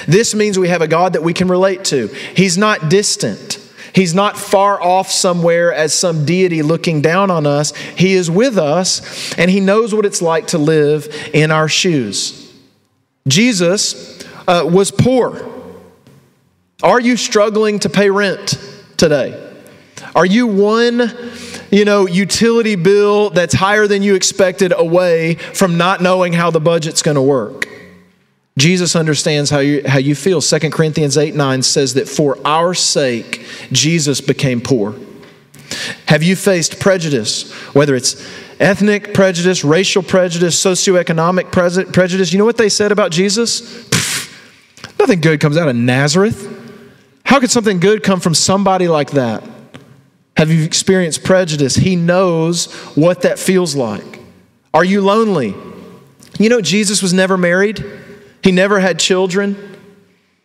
This 0.06 0.34
means 0.34 0.58
we 0.58 0.68
have 0.68 0.82
a 0.82 0.88
God 0.88 1.14
that 1.14 1.22
we 1.22 1.32
can 1.32 1.48
relate 1.48 1.84
to. 1.86 2.08
He's 2.08 2.56
not 2.56 2.88
distant. 2.88 3.58
He's 3.98 4.14
not 4.14 4.38
far 4.38 4.80
off 4.80 5.10
somewhere 5.10 5.74
as 5.74 5.92
some 5.92 6.24
deity 6.24 6.62
looking 6.62 7.02
down 7.02 7.32
on 7.32 7.48
us. 7.48 7.74
He 7.74 8.12
is 8.12 8.30
with 8.30 8.56
us, 8.56 9.36
and 9.36 9.50
He 9.50 9.58
knows 9.58 9.92
what 9.92 10.06
it's 10.06 10.22
like 10.22 10.46
to 10.48 10.58
live 10.58 11.12
in 11.34 11.50
our 11.50 11.66
shoes. 11.66 12.56
Jesus 13.26 14.24
uh, 14.46 14.62
was 14.64 14.92
poor. 14.92 15.52
Are 16.80 17.00
you 17.00 17.16
struggling 17.16 17.80
to 17.80 17.88
pay 17.88 18.08
rent 18.08 18.56
today? 18.96 19.52
Are 20.14 20.26
you 20.26 20.46
one, 20.46 21.12
you 21.72 21.84
know, 21.84 22.06
utility 22.06 22.76
bill 22.76 23.30
that's 23.30 23.54
higher 23.54 23.88
than 23.88 24.04
you 24.04 24.14
expected 24.14 24.72
away 24.76 25.34
from 25.34 25.76
not 25.76 26.00
knowing 26.00 26.32
how 26.32 26.52
the 26.52 26.60
budget's 26.60 27.02
going 27.02 27.16
to 27.16 27.22
work? 27.22 27.67
Jesus 28.58 28.96
understands 28.96 29.50
how 29.50 29.60
you, 29.60 29.82
how 29.86 29.98
you 29.98 30.14
feel. 30.14 30.40
2 30.40 30.70
Corinthians 30.70 31.16
8 31.16 31.34
9 31.34 31.62
says 31.62 31.94
that 31.94 32.08
for 32.08 32.36
our 32.44 32.74
sake, 32.74 33.46
Jesus 33.70 34.20
became 34.20 34.60
poor. 34.60 34.94
Have 36.06 36.22
you 36.22 36.34
faced 36.34 36.80
prejudice, 36.80 37.52
whether 37.72 37.94
it's 37.94 38.26
ethnic 38.58 39.14
prejudice, 39.14 39.62
racial 39.62 40.02
prejudice, 40.02 40.62
socioeconomic 40.62 41.52
prejudice? 41.52 42.32
You 42.32 42.38
know 42.38 42.44
what 42.44 42.56
they 42.56 42.68
said 42.68 42.90
about 42.90 43.12
Jesus? 43.12 43.60
Pfft, 43.88 44.98
nothing 44.98 45.20
good 45.20 45.40
comes 45.40 45.56
out 45.56 45.68
of 45.68 45.76
Nazareth. 45.76 46.56
How 47.24 47.38
could 47.38 47.50
something 47.50 47.78
good 47.78 48.02
come 48.02 48.18
from 48.18 48.34
somebody 48.34 48.88
like 48.88 49.12
that? 49.12 49.44
Have 50.36 50.50
you 50.50 50.64
experienced 50.64 51.22
prejudice? 51.22 51.76
He 51.76 51.94
knows 51.94 52.72
what 52.96 53.22
that 53.22 53.38
feels 53.38 53.76
like. 53.76 54.20
Are 54.74 54.84
you 54.84 55.00
lonely? 55.00 55.54
You 56.38 56.48
know, 56.48 56.60
Jesus 56.60 57.02
was 57.02 57.12
never 57.12 57.36
married. 57.36 57.84
He 58.42 58.52
never 58.52 58.80
had 58.80 58.98
children. 58.98 59.76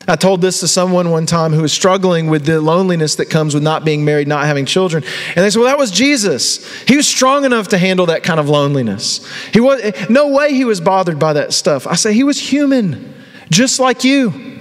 I 0.08 0.18
told 0.18 0.42
this 0.42 0.60
to 0.60 0.68
someone 0.68 1.12
one 1.12 1.26
time 1.26 1.54
who 1.54 1.62
was 1.62 1.72
struggling 1.72 2.28
with 2.28 2.46
the 2.46 2.60
loneliness 2.60 3.16
that 3.16 3.30
comes 3.30 3.54
with 3.54 3.64
not 3.64 3.86
being 3.86 4.04
married, 4.04 4.28
not 4.28 4.46
having 4.46 4.66
children. 4.66 5.04
And 5.30 5.38
they 5.38 5.50
said, 5.50 5.60
Well, 5.60 5.70
that 5.70 5.78
was 5.78 5.92
Jesus. 5.92 6.70
He 6.84 6.98
was 6.98 7.08
strong 7.08 7.46
enough 7.46 7.70
to 7.70 7.78
handle 7.78 8.08
that 8.08 8.24
kind 8.24 8.40
of 8.40 8.50
loneliness. 8.50 9.26
He 9.54 9.62
was, 9.62 9.82
no 10.10 10.28
way 10.30 10.54
he 10.54 10.66
was 10.66 10.82
bothered 10.82 11.20
by 11.20 11.34
that 11.34 11.54
stuff. 11.54 11.88
I 11.88 11.96
say, 11.96 12.14
He 12.14 12.26
was 12.26 12.38
human, 12.38 13.14
just 13.50 13.80
like 13.80 14.04
you. 14.04 14.54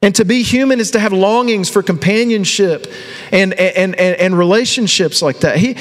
And 0.00 0.14
to 0.14 0.24
be 0.24 0.42
human 0.42 0.80
is 0.80 0.92
to 0.92 1.00
have 1.00 1.12
longings 1.12 1.68
for 1.68 1.82
companionship 1.82 2.86
and, 3.32 3.52
and, 3.54 3.94
and, 3.96 4.16
and 4.16 4.38
relationships 4.38 5.20
like 5.20 5.40
that. 5.40 5.58
He, 5.58 5.74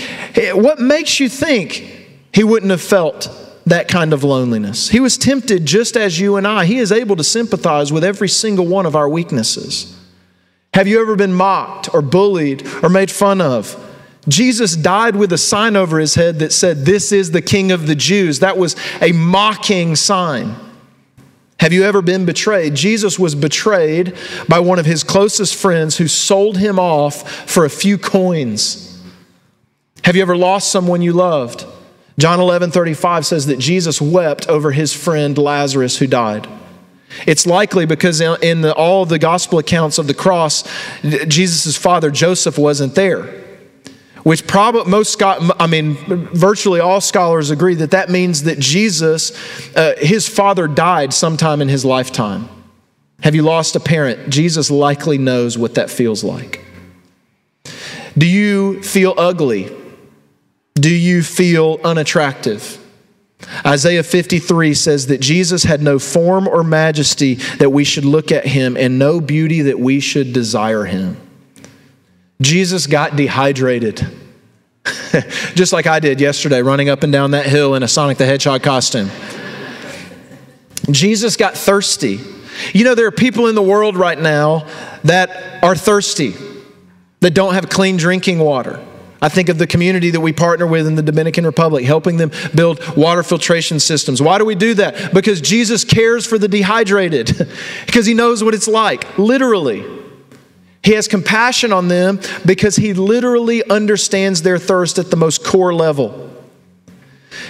what 0.51 0.79
makes 0.79 1.19
you 1.19 1.29
think 1.29 2.07
he 2.33 2.43
wouldn't 2.43 2.71
have 2.71 2.81
felt 2.81 3.29
that 3.65 3.87
kind 3.87 4.13
of 4.13 4.23
loneliness. 4.23 4.89
He 4.89 4.99
was 4.99 5.17
tempted 5.17 5.65
just 5.65 5.97
as 5.97 6.19
you 6.19 6.35
and 6.37 6.47
I. 6.47 6.65
He 6.65 6.77
is 6.77 6.91
able 6.91 7.15
to 7.15 7.23
sympathize 7.23 7.91
with 7.91 8.03
every 8.03 8.29
single 8.29 8.67
one 8.67 8.85
of 8.85 8.95
our 8.95 9.09
weaknesses. 9.09 9.99
Have 10.73 10.87
you 10.87 11.01
ever 11.01 11.15
been 11.15 11.33
mocked 11.33 11.93
or 11.93 12.01
bullied 12.01 12.67
or 12.83 12.89
made 12.89 13.09
fun 13.09 13.41
of? 13.41 13.81
Jesus 14.27 14.75
died 14.75 15.15
with 15.15 15.31
a 15.31 15.37
sign 15.37 15.75
over 15.75 15.99
his 15.99 16.15
head 16.15 16.39
that 16.39 16.51
said, 16.51 16.85
This 16.85 17.11
is 17.11 17.31
the 17.31 17.41
King 17.41 17.71
of 17.71 17.87
the 17.87 17.95
Jews. 17.95 18.39
That 18.39 18.57
was 18.57 18.75
a 19.01 19.11
mocking 19.11 19.95
sign. 19.95 20.55
Have 21.59 21.71
you 21.71 21.83
ever 21.83 22.01
been 22.01 22.25
betrayed? 22.25 22.75
Jesus 22.75 23.17
was 23.17 23.33
betrayed 23.33 24.15
by 24.49 24.59
one 24.59 24.77
of 24.77 24.85
his 24.85 25.03
closest 25.03 25.55
friends 25.55 25.97
who 25.97 26.07
sold 26.07 26.57
him 26.57 26.77
off 26.77 27.49
for 27.49 27.65
a 27.65 27.69
few 27.69 27.97
coins. 27.97 29.01
Have 30.03 30.15
you 30.15 30.21
ever 30.21 30.35
lost 30.35 30.71
someone 30.71 31.01
you 31.01 31.13
loved? 31.13 31.65
John 32.17 32.39
11 32.39 32.71
35 32.71 33.25
says 33.25 33.45
that 33.47 33.59
Jesus 33.59 34.01
wept 34.01 34.47
over 34.47 34.71
his 34.71 34.93
friend 34.93 35.37
Lazarus 35.37 35.97
who 35.97 36.07
died. 36.07 36.47
It's 37.25 37.45
likely 37.45 37.85
because 37.85 38.19
in 38.21 38.61
the, 38.61 38.73
all 38.73 39.05
the 39.05 39.19
gospel 39.19 39.59
accounts 39.59 39.97
of 39.97 40.07
the 40.07 40.13
cross, 40.13 40.63
Jesus' 41.01 41.77
father 41.77 42.11
Joseph 42.11 42.57
wasn't 42.57 42.95
there. 42.95 43.43
Which 44.23 44.47
probably 44.47 44.89
most, 44.89 45.21
I 45.21 45.67
mean, 45.67 45.93
virtually 46.33 46.79
all 46.79 46.99
scholars 46.99 47.51
agree 47.51 47.75
that 47.75 47.91
that 47.91 48.09
means 48.09 48.43
that 48.43 48.57
Jesus, 48.57 49.31
uh, 49.75 49.93
his 49.99 50.27
father 50.27 50.67
died 50.67 51.13
sometime 51.13 51.61
in 51.61 51.69
his 51.69 51.85
lifetime. 51.85 52.49
Have 53.21 53.35
you 53.35 53.43
lost 53.43 53.75
a 53.75 53.79
parent? 53.79 54.29
Jesus 54.31 54.71
likely 54.71 55.19
knows 55.19 55.59
what 55.59 55.75
that 55.75 55.91
feels 55.91 56.23
like. 56.23 56.65
Do 58.17 58.25
you 58.25 58.81
feel 58.81 59.13
ugly? 59.15 59.71
Do 60.75 60.93
you 60.93 61.23
feel 61.23 61.79
unattractive? 61.83 62.81
Isaiah 63.65 64.03
53 64.03 64.73
says 64.73 65.07
that 65.07 65.21
Jesus 65.21 65.63
had 65.63 65.81
no 65.81 65.99
form 65.99 66.47
or 66.47 66.63
majesty 66.63 67.35
that 67.59 67.69
we 67.69 67.83
should 67.83 68.05
look 68.05 68.31
at 68.31 68.45
him, 68.45 68.75
and 68.77 68.99
no 68.99 69.21
beauty 69.21 69.61
that 69.63 69.79
we 69.79 69.99
should 69.99 70.33
desire 70.33 70.85
him. 70.85 71.17
Jesus 72.41 72.87
got 72.87 73.15
dehydrated, 73.15 74.05
just 75.55 75.71
like 75.71 75.87
I 75.87 75.99
did 75.99 76.19
yesterday, 76.19 76.61
running 76.61 76.89
up 76.89 77.03
and 77.03 77.11
down 77.11 77.31
that 77.31 77.45
hill 77.45 77.75
in 77.75 77.83
a 77.83 77.87
Sonic 77.87 78.17
the 78.17 78.25
Hedgehog 78.25 78.61
costume. 78.61 79.09
Jesus 80.91 81.37
got 81.37 81.55
thirsty. 81.55 82.19
You 82.73 82.83
know, 82.83 82.95
there 82.95 83.07
are 83.07 83.11
people 83.11 83.47
in 83.47 83.55
the 83.55 83.61
world 83.61 83.95
right 83.95 84.19
now 84.19 84.67
that 85.03 85.63
are 85.63 85.75
thirsty, 85.75 86.35
that 87.21 87.31
don't 87.31 87.53
have 87.53 87.69
clean 87.69 87.97
drinking 87.97 88.39
water. 88.39 88.83
I 89.25 89.29
think 89.29 89.49
of 89.49 89.57
the 89.57 89.65
community 89.65 90.11
that 90.11 90.21
we 90.21 90.33
partner 90.33 90.67
with 90.67 90.85
in 90.85 90.93
the 90.93 91.01
Dominican 91.01 91.47
Republic, 91.47 91.83
helping 91.83 92.17
them 92.17 92.29
build 92.53 92.95
water 92.95 93.23
filtration 93.23 93.79
systems. 93.79 94.21
Why 94.21 94.37
do 94.37 94.45
we 94.45 94.53
do 94.53 94.75
that? 94.75 95.15
Because 95.15 95.41
Jesus 95.41 95.83
cares 95.83 96.27
for 96.27 96.37
the 96.37 96.47
dehydrated, 96.47 97.49
because 97.87 98.05
he 98.05 98.13
knows 98.13 98.43
what 98.43 98.53
it's 98.53 98.67
like, 98.67 99.17
literally. 99.17 99.83
He 100.83 100.91
has 100.91 101.07
compassion 101.07 101.73
on 101.73 101.87
them 101.87 102.19
because 102.45 102.75
he 102.75 102.93
literally 102.93 103.67
understands 103.67 104.43
their 104.43 104.59
thirst 104.59 104.99
at 104.99 105.09
the 105.09 105.17
most 105.17 105.43
core 105.43 105.73
level. 105.73 106.29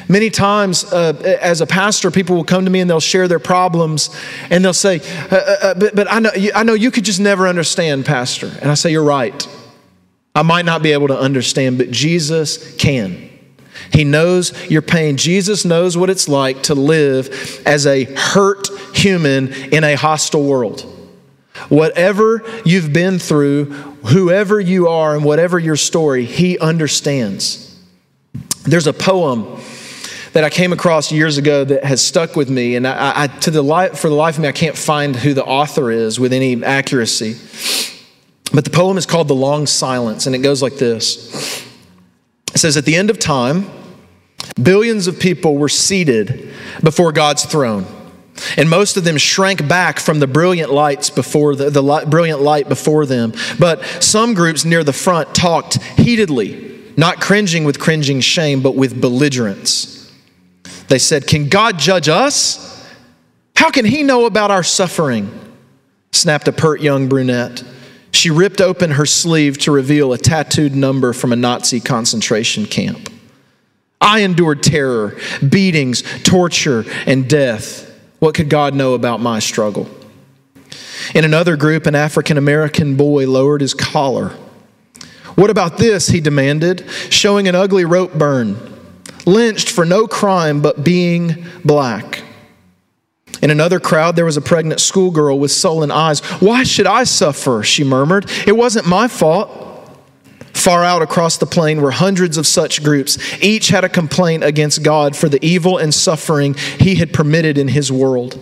Many 0.08 0.29
times, 0.29 0.86
uh, 0.94 1.38
as 1.41 1.60
a 1.60 1.67
pastor, 1.67 2.10
people 2.10 2.38
will 2.38 2.46
come 2.46 2.63
to 2.63 2.72
me 2.72 2.79
and 2.79 2.89
they'll 2.89 3.01
share 3.01 3.27
their 3.27 3.38
problems, 3.38 4.15
and 4.50 4.63
they'll 4.63 4.72
say, 4.72 5.01
uh, 5.29 5.36
uh, 5.36 5.58
uh 5.62 5.74
but, 5.74 5.94
but 5.94 6.10
I, 6.10 6.20
know, 6.20 6.32
I 6.55 6.63
know 6.63 6.74
you 6.74 6.89
could 6.89 7.03
just 7.03 7.20
never 7.20 7.50
understand, 7.50 8.05
Pastor. 8.05 8.50
And 8.62 8.72
I 8.72 8.75
say, 8.75 8.91
You're 8.91 9.03
right. 9.03 9.46
I 10.36 10.42
might 10.42 10.65
not 10.65 10.84
be 10.84 10.92
able 10.92 11.08
to 11.08 11.18
understand, 11.18 11.77
but 11.77 11.92
Jesus 11.92 12.75
can. 12.75 13.30
He 13.92 14.04
knows 14.04 14.70
your 14.70 14.82
pain. 14.82 15.15
Jesus 15.15 15.63
knows 15.63 15.96
what 15.96 16.10
it's 16.10 16.27
like 16.27 16.63
to 16.63 16.75
live 16.75 17.62
as 17.65 17.88
a 17.88 18.04
hurt 18.04 18.68
human 18.94 19.54
in 19.72 19.84
a 19.84 19.96
hostile 19.96 20.44
world. 20.44 20.82
Whatever 21.70 22.44
you've 22.65 22.92
been 22.92 23.18
through, 23.18 23.72
whoever 24.06 24.60
you 24.60 24.89
are, 24.89 25.15
and 25.15 25.24
whatever 25.24 25.58
your 25.58 25.77
story, 25.77 26.25
He 26.25 26.60
understands. 26.60 27.62
There's 28.63 28.88
a 28.88 28.94
poem 28.94 29.62
that 30.34 30.44
I 30.44 30.50
came 30.50 30.74
across 30.74 31.13
years 31.13 31.38
ago 31.38 31.63
that 31.63 31.86
has 31.86 32.04
stuck 32.04 32.36
with 32.36 32.50
me, 32.50 32.75
and 32.75 32.86
I, 32.86 33.24
I, 33.24 33.27
to 33.27 33.51
the 33.51 33.62
life, 33.62 33.98
for 33.98 34.10
the 34.10 34.15
life 34.15 34.36
of 34.36 34.42
me, 34.42 34.50
I 34.50 34.51
can't 34.51 34.77
find 34.77 35.15
who 35.15 35.34
the 35.34 35.46
author 35.46 35.92
is 35.92 36.20
with 36.20 36.34
any 36.34 36.62
accuracy. 36.62 37.36
But 38.56 38.64
the 38.64 38.72
poem 38.72 38.98
is 38.98 39.06
called 39.06 39.28
The 39.28 39.36
Long 39.36 39.68
Silence, 39.68 40.26
and 40.26 40.34
it 40.34 40.40
goes 40.40 40.62
like 40.62 40.78
this 40.78 41.62
It 42.54 42.60
says, 42.60 42.78
At 42.78 42.86
the 42.86 42.96
end 42.96 43.10
of 43.10 43.20
time, 43.20 43.70
billions 44.62 45.08
of 45.08 45.20
people 45.20 45.58
were 45.58 45.68
seated 45.68 46.54
before 46.82 47.12
God's 47.12 47.44
throne. 47.44 47.86
And 48.58 48.70
most 48.70 48.98
of 48.98 49.04
them 49.04 49.18
shrank 49.18 49.66
back 49.68 50.00
from 50.00 50.20
the 50.20 50.28
brilliant 50.28 50.72
lights 50.72 51.10
before 51.10 51.56
the, 51.56 51.70
the 51.70 51.84
light, 51.84 52.10
brilliant 52.10 52.42
light 52.42 52.68
before 52.68 53.06
them. 53.06 53.34
But 53.60 53.84
some 54.02 54.34
groups 54.34 54.66
near 54.66 54.84
the 54.84 54.94
front 54.94 55.34
talked 55.34 55.82
heatedly, 55.98 56.82
not 56.98 57.22
cringing 57.22 57.64
with 57.66 57.80
cringing 57.80 58.22
shame, 58.22 58.62
but 58.62 58.76
with 58.76 59.00
belligerence. 59.00 60.14
They 60.88 61.00
said, 61.00 61.28
Can 61.28 61.50
God 61.50 61.78
judge 61.78 62.08
us? 62.08 62.90
How 63.56 63.70
can 63.70 63.84
He 63.84 64.04
know 64.04 64.26
about 64.26 64.52
our 64.52 64.64
suffering? 64.64 65.30
Snapped 66.12 66.48
a 66.48 66.54
pert 66.54 66.80
young 66.82 67.10
brunette. 67.10 67.64
She 68.15 68.29
ripped 68.29 68.62
open 68.62 68.91
her 68.91 69.05
sleeve 69.05 69.57
to 69.60 69.72
reveal 69.72 70.13
a 70.13 70.17
tattooed 70.17 70.74
number 70.74 71.12
from 71.12 71.34
a 71.34 71.36
Nazi 71.36 71.81
concentration 71.81 72.65
camp. 72.65 73.12
I 74.00 74.19
endured 74.19 74.63
terror, 74.63 75.17
beatings, 75.48 76.01
torture, 76.24 76.86
and 77.05 77.27
death. 77.27 77.93
What 78.19 78.34
could 78.34 78.50
God 78.50 78.74
know 78.74 78.93
about 78.93 79.19
my 79.19 79.39
struggle? 79.39 79.89
In 81.13 81.25
another 81.25 81.57
group, 81.57 81.86
an 81.88 81.95
African 81.95 82.38
American 82.38 82.95
boy 82.95 83.27
lowered 83.27 83.60
his 83.60 83.74
collar. 83.74 84.29
What 85.36 85.50
about 85.50 85.77
this? 85.77 86.07
he 86.07 86.22
demanded, 86.22 86.89
showing 87.10 87.50
an 87.50 87.55
ugly 87.55 87.84
rope 87.84 88.13
burn 88.13 88.55
lynched 89.25 89.69
for 89.69 89.86
no 89.86 90.07
crime 90.07 90.62
but 90.62 90.84
being 90.84 91.45
black. 91.65 92.24
In 93.46 93.52
another 93.52 93.80
crowd, 93.80 94.16
there 94.16 94.25
was 94.25 94.38
a 94.38 94.42
pregnant 94.42 94.80
schoolgirl 94.80 95.38
with 95.38 95.52
sullen 95.52 95.92
eyes. 95.92 96.20
Why 96.42 96.64
should 96.64 96.88
I 96.88 97.04
suffer? 97.04 97.62
She 97.62 97.84
murmured. 97.84 98.25
It 98.48 98.58
wasn't 98.58 98.88
my 98.88 99.08
fault. 99.08 99.52
Far 100.54 100.84
out 100.84 101.04
across 101.04 101.38
the 101.38 101.46
plain 101.46 101.80
were 101.80 101.92
hundreds 101.92 102.40
of 102.40 102.48
such 102.48 102.84
groups. 102.84 103.20
Each 103.44 103.68
had 103.68 103.84
a 103.84 103.90
complaint 103.90 104.44
against 104.44 104.82
God 104.82 105.16
for 105.16 105.30
the 105.30 105.38
evil 105.46 105.78
and 105.78 105.94
suffering 105.94 106.56
he 106.56 106.96
had 106.96 107.14
permitted 107.14 107.60
in 107.60 107.68
his 107.68 107.92
world. 107.92 108.40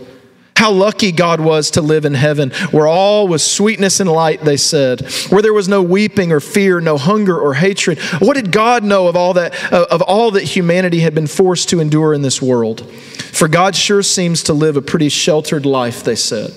How 0.55 0.71
lucky 0.71 1.11
God 1.11 1.41
was 1.41 1.71
to 1.71 1.81
live 1.81 2.05
in 2.05 2.13
heaven, 2.13 2.51
where 2.71 2.87
all 2.87 3.27
was 3.27 3.43
sweetness 3.43 3.99
and 3.99 4.09
light, 4.09 4.45
they 4.45 4.55
said, 4.55 5.01
where 5.27 5.41
there 5.41 5.53
was 5.53 5.67
no 5.67 5.81
weeping 5.81 6.31
or 6.31 6.39
fear, 6.39 6.79
no 6.79 6.97
hunger 6.97 7.37
or 7.37 7.55
hatred. 7.55 7.99
What 8.19 8.35
did 8.35 8.53
God 8.53 8.85
know 8.85 9.09
of 9.09 9.17
all 9.17 9.33
that, 9.33 9.73
uh, 9.73 9.87
of 9.91 10.01
all 10.01 10.31
that 10.31 10.43
humanity 10.43 10.99
had 10.99 11.13
been 11.13 11.27
forced 11.27 11.67
to 11.69 11.81
endure 11.81 12.13
in 12.13 12.21
this 12.21 12.41
world? 12.41 12.89
For 13.43 13.49
God 13.49 13.75
sure 13.75 14.03
seems 14.03 14.41
to 14.43 14.53
live 14.53 14.77
a 14.77 14.81
pretty 14.81 15.09
sheltered 15.09 15.65
life, 15.65 16.01
they 16.01 16.15
said. 16.15 16.53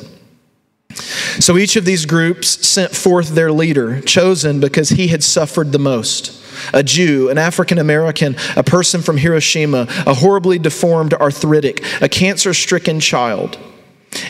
So 1.40 1.58
each 1.58 1.74
of 1.74 1.84
these 1.84 2.06
groups 2.06 2.64
sent 2.64 2.94
forth 2.94 3.30
their 3.30 3.50
leader, 3.50 4.00
chosen 4.02 4.60
because 4.60 4.90
he 4.90 5.08
had 5.08 5.24
suffered 5.24 5.72
the 5.72 5.80
most 5.80 6.40
a 6.72 6.84
Jew, 6.84 7.28
an 7.28 7.38
African 7.38 7.78
American, 7.78 8.36
a 8.54 8.62
person 8.62 9.02
from 9.02 9.16
Hiroshima, 9.16 9.88
a 10.06 10.14
horribly 10.14 10.60
deformed 10.60 11.12
arthritic, 11.14 11.84
a 12.00 12.08
cancer 12.08 12.54
stricken 12.54 13.00
child. 13.00 13.58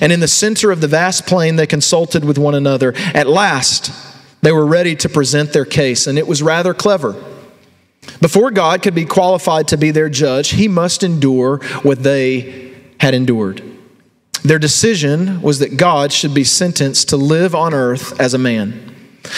And 0.00 0.10
in 0.10 0.20
the 0.20 0.26
center 0.26 0.70
of 0.70 0.80
the 0.80 0.88
vast 0.88 1.26
plain, 1.26 1.56
they 1.56 1.66
consulted 1.66 2.24
with 2.24 2.38
one 2.38 2.54
another. 2.54 2.94
At 3.12 3.26
last, 3.26 3.92
they 4.40 4.52
were 4.52 4.64
ready 4.64 4.96
to 4.96 5.10
present 5.10 5.52
their 5.52 5.66
case, 5.66 6.06
and 6.06 6.16
it 6.16 6.26
was 6.26 6.42
rather 6.42 6.72
clever. 6.72 7.22
Before 8.26 8.50
God 8.50 8.82
could 8.82 8.96
be 8.96 9.04
qualified 9.04 9.68
to 9.68 9.76
be 9.76 9.92
their 9.92 10.08
judge, 10.08 10.48
he 10.48 10.66
must 10.66 11.04
endure 11.04 11.58
what 11.84 12.02
they 12.02 12.74
had 12.98 13.14
endured. 13.14 13.62
Their 14.42 14.58
decision 14.58 15.42
was 15.42 15.60
that 15.60 15.76
God 15.76 16.12
should 16.12 16.34
be 16.34 16.42
sentenced 16.42 17.10
to 17.10 17.16
live 17.16 17.54
on 17.54 17.72
earth 17.72 18.20
as 18.20 18.34
a 18.34 18.38
man. 18.38 18.92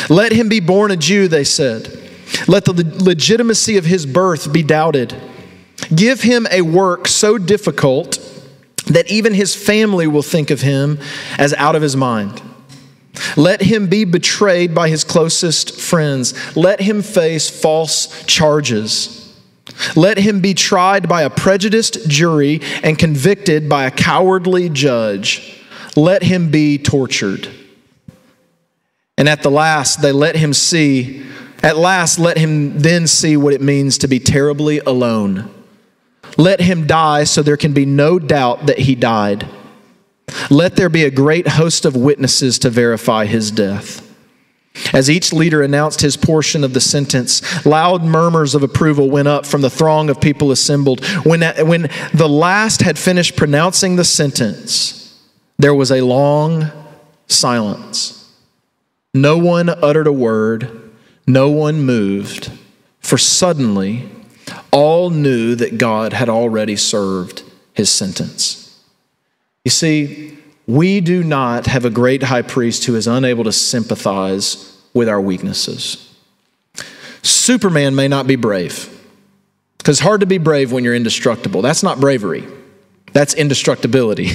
Let 0.08 0.32
him 0.32 0.48
be 0.48 0.60
born 0.60 0.90
a 0.90 0.96
Jew, 0.96 1.28
they 1.28 1.44
said. 1.44 2.00
Let 2.46 2.64
the 2.64 2.72
legitimacy 2.72 3.76
of 3.76 3.84
his 3.84 4.06
birth 4.06 4.54
be 4.54 4.62
doubted. 4.62 5.14
Give 5.94 6.22
him 6.22 6.46
a 6.50 6.62
work 6.62 7.08
so 7.08 7.36
difficult 7.36 8.18
that 8.86 9.10
even 9.10 9.34
his 9.34 9.54
family 9.54 10.06
will 10.06 10.22
think 10.22 10.50
of 10.50 10.62
him 10.62 10.98
as 11.36 11.52
out 11.52 11.76
of 11.76 11.82
his 11.82 11.94
mind. 11.94 12.40
Let 13.36 13.62
him 13.62 13.88
be 13.88 14.04
betrayed 14.04 14.74
by 14.74 14.88
his 14.88 15.04
closest 15.04 15.80
friends. 15.80 16.56
Let 16.56 16.80
him 16.80 17.02
face 17.02 17.48
false 17.48 18.24
charges. 18.24 19.14
Let 19.94 20.18
him 20.18 20.40
be 20.40 20.54
tried 20.54 21.08
by 21.08 21.22
a 21.22 21.30
prejudiced 21.30 22.08
jury 22.08 22.60
and 22.82 22.98
convicted 22.98 23.68
by 23.68 23.84
a 23.84 23.90
cowardly 23.90 24.68
judge. 24.68 25.62
Let 25.96 26.22
him 26.22 26.50
be 26.50 26.78
tortured. 26.78 27.48
And 29.16 29.28
at 29.28 29.42
the 29.42 29.50
last, 29.50 30.00
they 30.00 30.12
let 30.12 30.36
him 30.36 30.54
see, 30.54 31.24
at 31.62 31.76
last, 31.76 32.18
let 32.18 32.38
him 32.38 32.78
then 32.78 33.06
see 33.06 33.36
what 33.36 33.52
it 33.52 33.60
means 33.60 33.98
to 33.98 34.08
be 34.08 34.20
terribly 34.20 34.78
alone 34.78 35.54
let 36.38 36.60
him 36.60 36.86
die 36.86 37.24
so 37.24 37.42
there 37.42 37.56
can 37.56 37.72
be 37.72 37.84
no 37.84 38.18
doubt 38.18 38.66
that 38.66 38.78
he 38.78 38.94
died. 38.94 39.46
Let 40.50 40.76
there 40.76 40.88
be 40.88 41.04
a 41.04 41.10
great 41.10 41.48
host 41.48 41.84
of 41.84 41.96
witnesses 41.96 42.58
to 42.60 42.70
verify 42.70 43.26
his 43.26 43.50
death. 43.50 44.04
As 44.92 45.10
each 45.10 45.32
leader 45.32 45.62
announced 45.62 46.00
his 46.00 46.16
portion 46.16 46.62
of 46.62 46.72
the 46.72 46.80
sentence, 46.80 47.66
loud 47.66 48.04
murmurs 48.04 48.54
of 48.54 48.62
approval 48.62 49.10
went 49.10 49.28
up 49.28 49.44
from 49.44 49.60
the 49.60 49.70
throng 49.70 50.08
of 50.08 50.20
people 50.20 50.50
assembled. 50.50 51.04
When, 51.24 51.42
when 51.66 51.90
the 52.14 52.28
last 52.28 52.82
had 52.82 52.98
finished 52.98 53.36
pronouncing 53.36 53.96
the 53.96 54.04
sentence, 54.04 55.18
there 55.58 55.74
was 55.74 55.90
a 55.90 56.02
long 56.02 56.70
silence. 57.26 58.32
No 59.12 59.36
one 59.38 59.68
uttered 59.68 60.06
a 60.06 60.12
word, 60.12 60.92
no 61.26 61.50
one 61.50 61.82
moved, 61.82 62.52
for 63.00 63.18
suddenly 63.18 64.08
all 64.70 65.10
knew 65.10 65.54
that 65.56 65.78
God 65.78 66.12
had 66.12 66.28
already 66.28 66.76
served 66.76 67.42
his 67.74 67.90
sentence. 67.90 68.67
You 69.68 69.70
see, 69.70 70.38
we 70.66 71.02
do 71.02 71.22
not 71.22 71.66
have 71.66 71.84
a 71.84 71.90
great 71.90 72.22
high 72.22 72.40
priest 72.40 72.86
who 72.86 72.96
is 72.96 73.06
unable 73.06 73.44
to 73.44 73.52
sympathize 73.52 74.80
with 74.94 75.10
our 75.10 75.20
weaknesses. 75.20 76.10
Superman 77.20 77.94
may 77.94 78.08
not 78.08 78.26
be 78.26 78.36
brave, 78.36 78.88
because 79.76 79.98
it's 79.98 80.02
hard 80.02 80.20
to 80.20 80.26
be 80.26 80.38
brave 80.38 80.72
when 80.72 80.84
you're 80.84 80.94
indestructible. 80.94 81.60
That's 81.60 81.82
not 81.82 82.00
bravery, 82.00 82.46
that's 83.12 83.34
indestructibility. 83.34 84.30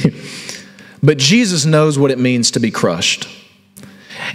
but 1.01 1.17
Jesus 1.17 1.65
knows 1.65 1.97
what 1.97 2.11
it 2.11 2.19
means 2.19 2.51
to 2.51 2.59
be 2.59 2.69
crushed. 2.69 3.27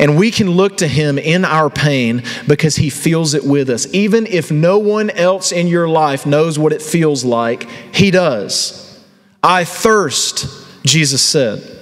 And 0.00 0.18
we 0.18 0.32
can 0.32 0.50
look 0.50 0.78
to 0.78 0.88
him 0.88 1.16
in 1.16 1.44
our 1.44 1.70
pain 1.70 2.24
because 2.48 2.74
he 2.74 2.90
feels 2.90 3.34
it 3.34 3.44
with 3.44 3.70
us. 3.70 3.86
Even 3.94 4.26
if 4.26 4.50
no 4.50 4.78
one 4.80 5.10
else 5.10 5.52
in 5.52 5.68
your 5.68 5.88
life 5.88 6.26
knows 6.26 6.58
what 6.58 6.72
it 6.72 6.82
feels 6.82 7.24
like, 7.24 7.70
he 7.94 8.10
does. 8.10 9.00
I 9.44 9.62
thirst, 9.62 10.66
Jesus 10.84 11.22
said. 11.22 11.76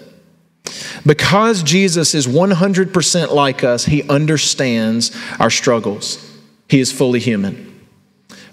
Because 1.04 1.62
Jesus 1.62 2.14
is 2.14 2.26
100% 2.26 3.32
like 3.32 3.62
us, 3.62 3.85
he 3.85 4.02
understands 4.09 5.16
our 5.38 5.50
struggles. 5.50 6.22
He 6.68 6.80
is 6.80 6.90
fully 6.90 7.20
human, 7.20 7.87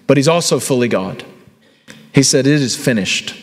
but 0.05 0.17
he's 0.17 0.27
also 0.27 0.59
fully 0.59 0.87
God. 0.87 1.25
He 2.13 2.21
said, 2.21 2.45
It 2.45 2.61
is 2.61 2.75
finished. 2.75 3.39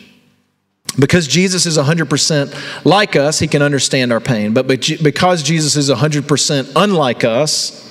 Because 0.99 1.27
Jesus 1.27 1.67
is 1.67 1.79
100% 1.79 2.85
like 2.85 3.17
us, 3.17 3.39
he 3.39 3.47
can 3.47 3.63
understand 3.63 4.13
our 4.13 4.21
pain. 4.21 4.55
But 4.55 4.67
because 4.67 5.43
Jesus 5.43 5.77
is 5.77 5.89
100% 5.89 6.73
unlike 6.75 7.25
us, 7.25 7.87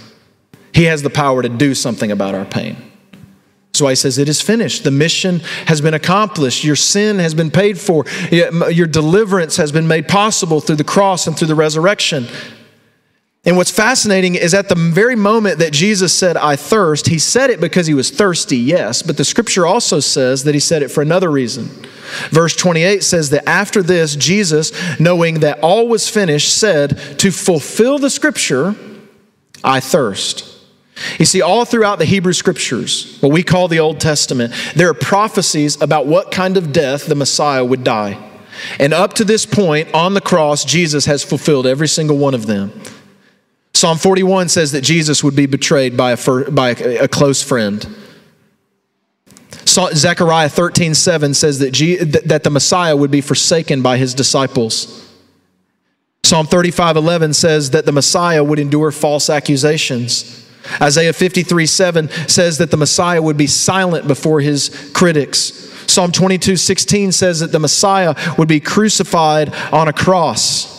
he 0.73 0.83
has 0.85 1.01
the 1.01 1.09
power 1.09 1.41
to 1.41 1.49
do 1.49 1.73
something 1.73 2.11
about 2.11 2.35
our 2.35 2.45
pain. 2.45 2.88
That's 3.79 3.85
why 3.85 3.91
he 3.91 3.95
says, 3.95 4.17
It 4.17 4.27
is 4.27 4.41
finished. 4.41 4.83
The 4.83 4.91
mission 4.91 5.39
has 5.67 5.79
been 5.79 5.93
accomplished. 5.93 6.65
Your 6.65 6.75
sin 6.75 7.17
has 7.19 7.33
been 7.33 7.49
paid 7.49 7.79
for. 7.79 8.03
Your 8.29 8.87
deliverance 8.87 9.55
has 9.55 9.71
been 9.71 9.87
made 9.87 10.09
possible 10.09 10.59
through 10.59 10.75
the 10.75 10.83
cross 10.83 11.27
and 11.27 11.37
through 11.37 11.47
the 11.47 11.55
resurrection. 11.55 12.27
And 13.45 13.55
what's 13.55 13.71
fascinating 13.71 14.35
is 14.35 14.53
at 14.53 14.67
the 14.67 14.75
very 14.75 15.15
moment 15.15 15.59
that 15.59 15.71
Jesus 15.71 16.11
said, 16.11 16.35
I 16.35 16.57
thirst, 16.57 17.07
he 17.07 17.17
said 17.17 17.51
it 17.51 17.61
because 17.61 17.87
he 17.87 17.93
was 17.93 18.11
thirsty, 18.11 18.57
yes, 18.57 19.01
but 19.01 19.15
the 19.15 19.23
scripture 19.23 19.65
also 19.65 20.01
says 20.01 20.43
that 20.43 20.53
he 20.53 20.59
said 20.59 20.83
it 20.83 20.89
for 20.89 21.01
another 21.01 21.31
reason. 21.31 21.67
Verse 22.31 22.57
28 22.57 23.01
says 23.01 23.29
that 23.29 23.47
after 23.47 23.81
this, 23.81 24.17
Jesus, 24.17 24.73
knowing 24.99 25.39
that 25.39 25.61
all 25.61 25.87
was 25.87 26.09
finished, 26.09 26.53
said, 26.53 27.17
To 27.19 27.31
fulfill 27.31 27.97
the 27.97 28.09
scripture, 28.09 28.75
I 29.63 29.79
thirst. 29.79 30.58
You 31.17 31.25
see, 31.25 31.41
all 31.41 31.65
throughout 31.65 31.99
the 31.99 32.05
Hebrew 32.05 32.33
scriptures, 32.33 33.17
what 33.21 33.31
we 33.31 33.43
call 33.43 33.67
the 33.67 33.79
Old 33.79 33.99
Testament, 33.99 34.53
there 34.75 34.89
are 34.89 34.93
prophecies 34.93 35.81
about 35.81 36.07
what 36.07 36.31
kind 36.31 36.57
of 36.57 36.71
death 36.71 37.05
the 37.05 37.15
Messiah 37.15 37.63
would 37.63 37.83
die. 37.83 38.17
And 38.79 38.93
up 38.93 39.13
to 39.13 39.23
this 39.23 39.45
point, 39.45 39.93
on 39.93 40.13
the 40.13 40.21
cross, 40.21 40.65
Jesus 40.65 41.05
has 41.05 41.23
fulfilled 41.23 41.65
every 41.65 41.87
single 41.87 42.17
one 42.17 42.33
of 42.33 42.45
them. 42.45 42.71
Psalm 43.73 43.97
41 43.97 44.49
says 44.49 44.73
that 44.73 44.81
Jesus 44.81 45.23
would 45.23 45.35
be 45.35 45.45
betrayed 45.45 45.95
by 45.95 46.11
a, 46.11 46.51
by 46.51 46.71
a, 46.71 47.07
close 47.07 47.41
friend. 47.41 47.87
Zechariah 49.65 50.49
13, 50.49 50.93
7 50.93 51.33
says 51.33 51.59
that, 51.59 51.71
G, 51.71 51.95
that 51.95 52.43
the 52.43 52.49
Messiah 52.49 52.95
would 52.95 53.11
be 53.11 53.21
forsaken 53.21 53.81
by 53.81 53.97
his 53.97 54.13
disciples. 54.13 55.07
Psalm 56.23 56.45
35, 56.45 56.97
11 56.97 57.33
says 57.33 57.71
that 57.71 57.85
the 57.85 57.91
Messiah 57.91 58.43
would 58.43 58.59
endure 58.59 58.91
false 58.91 59.29
accusations. 59.29 60.48
Isaiah 60.81 61.13
53, 61.13 61.65
7 61.65 62.09
says 62.27 62.57
that 62.57 62.71
the 62.71 62.77
Messiah 62.77 63.21
would 63.21 63.37
be 63.37 63.47
silent 63.47 64.07
before 64.07 64.41
his 64.41 64.91
critics. 64.93 65.67
Psalm 65.87 66.11
22, 66.11 66.55
16 66.55 67.11
says 67.11 67.39
that 67.39 67.51
the 67.51 67.59
Messiah 67.59 68.15
would 68.37 68.47
be 68.47 68.59
crucified 68.59 69.53
on 69.73 69.87
a 69.87 69.93
cross. 69.93 70.78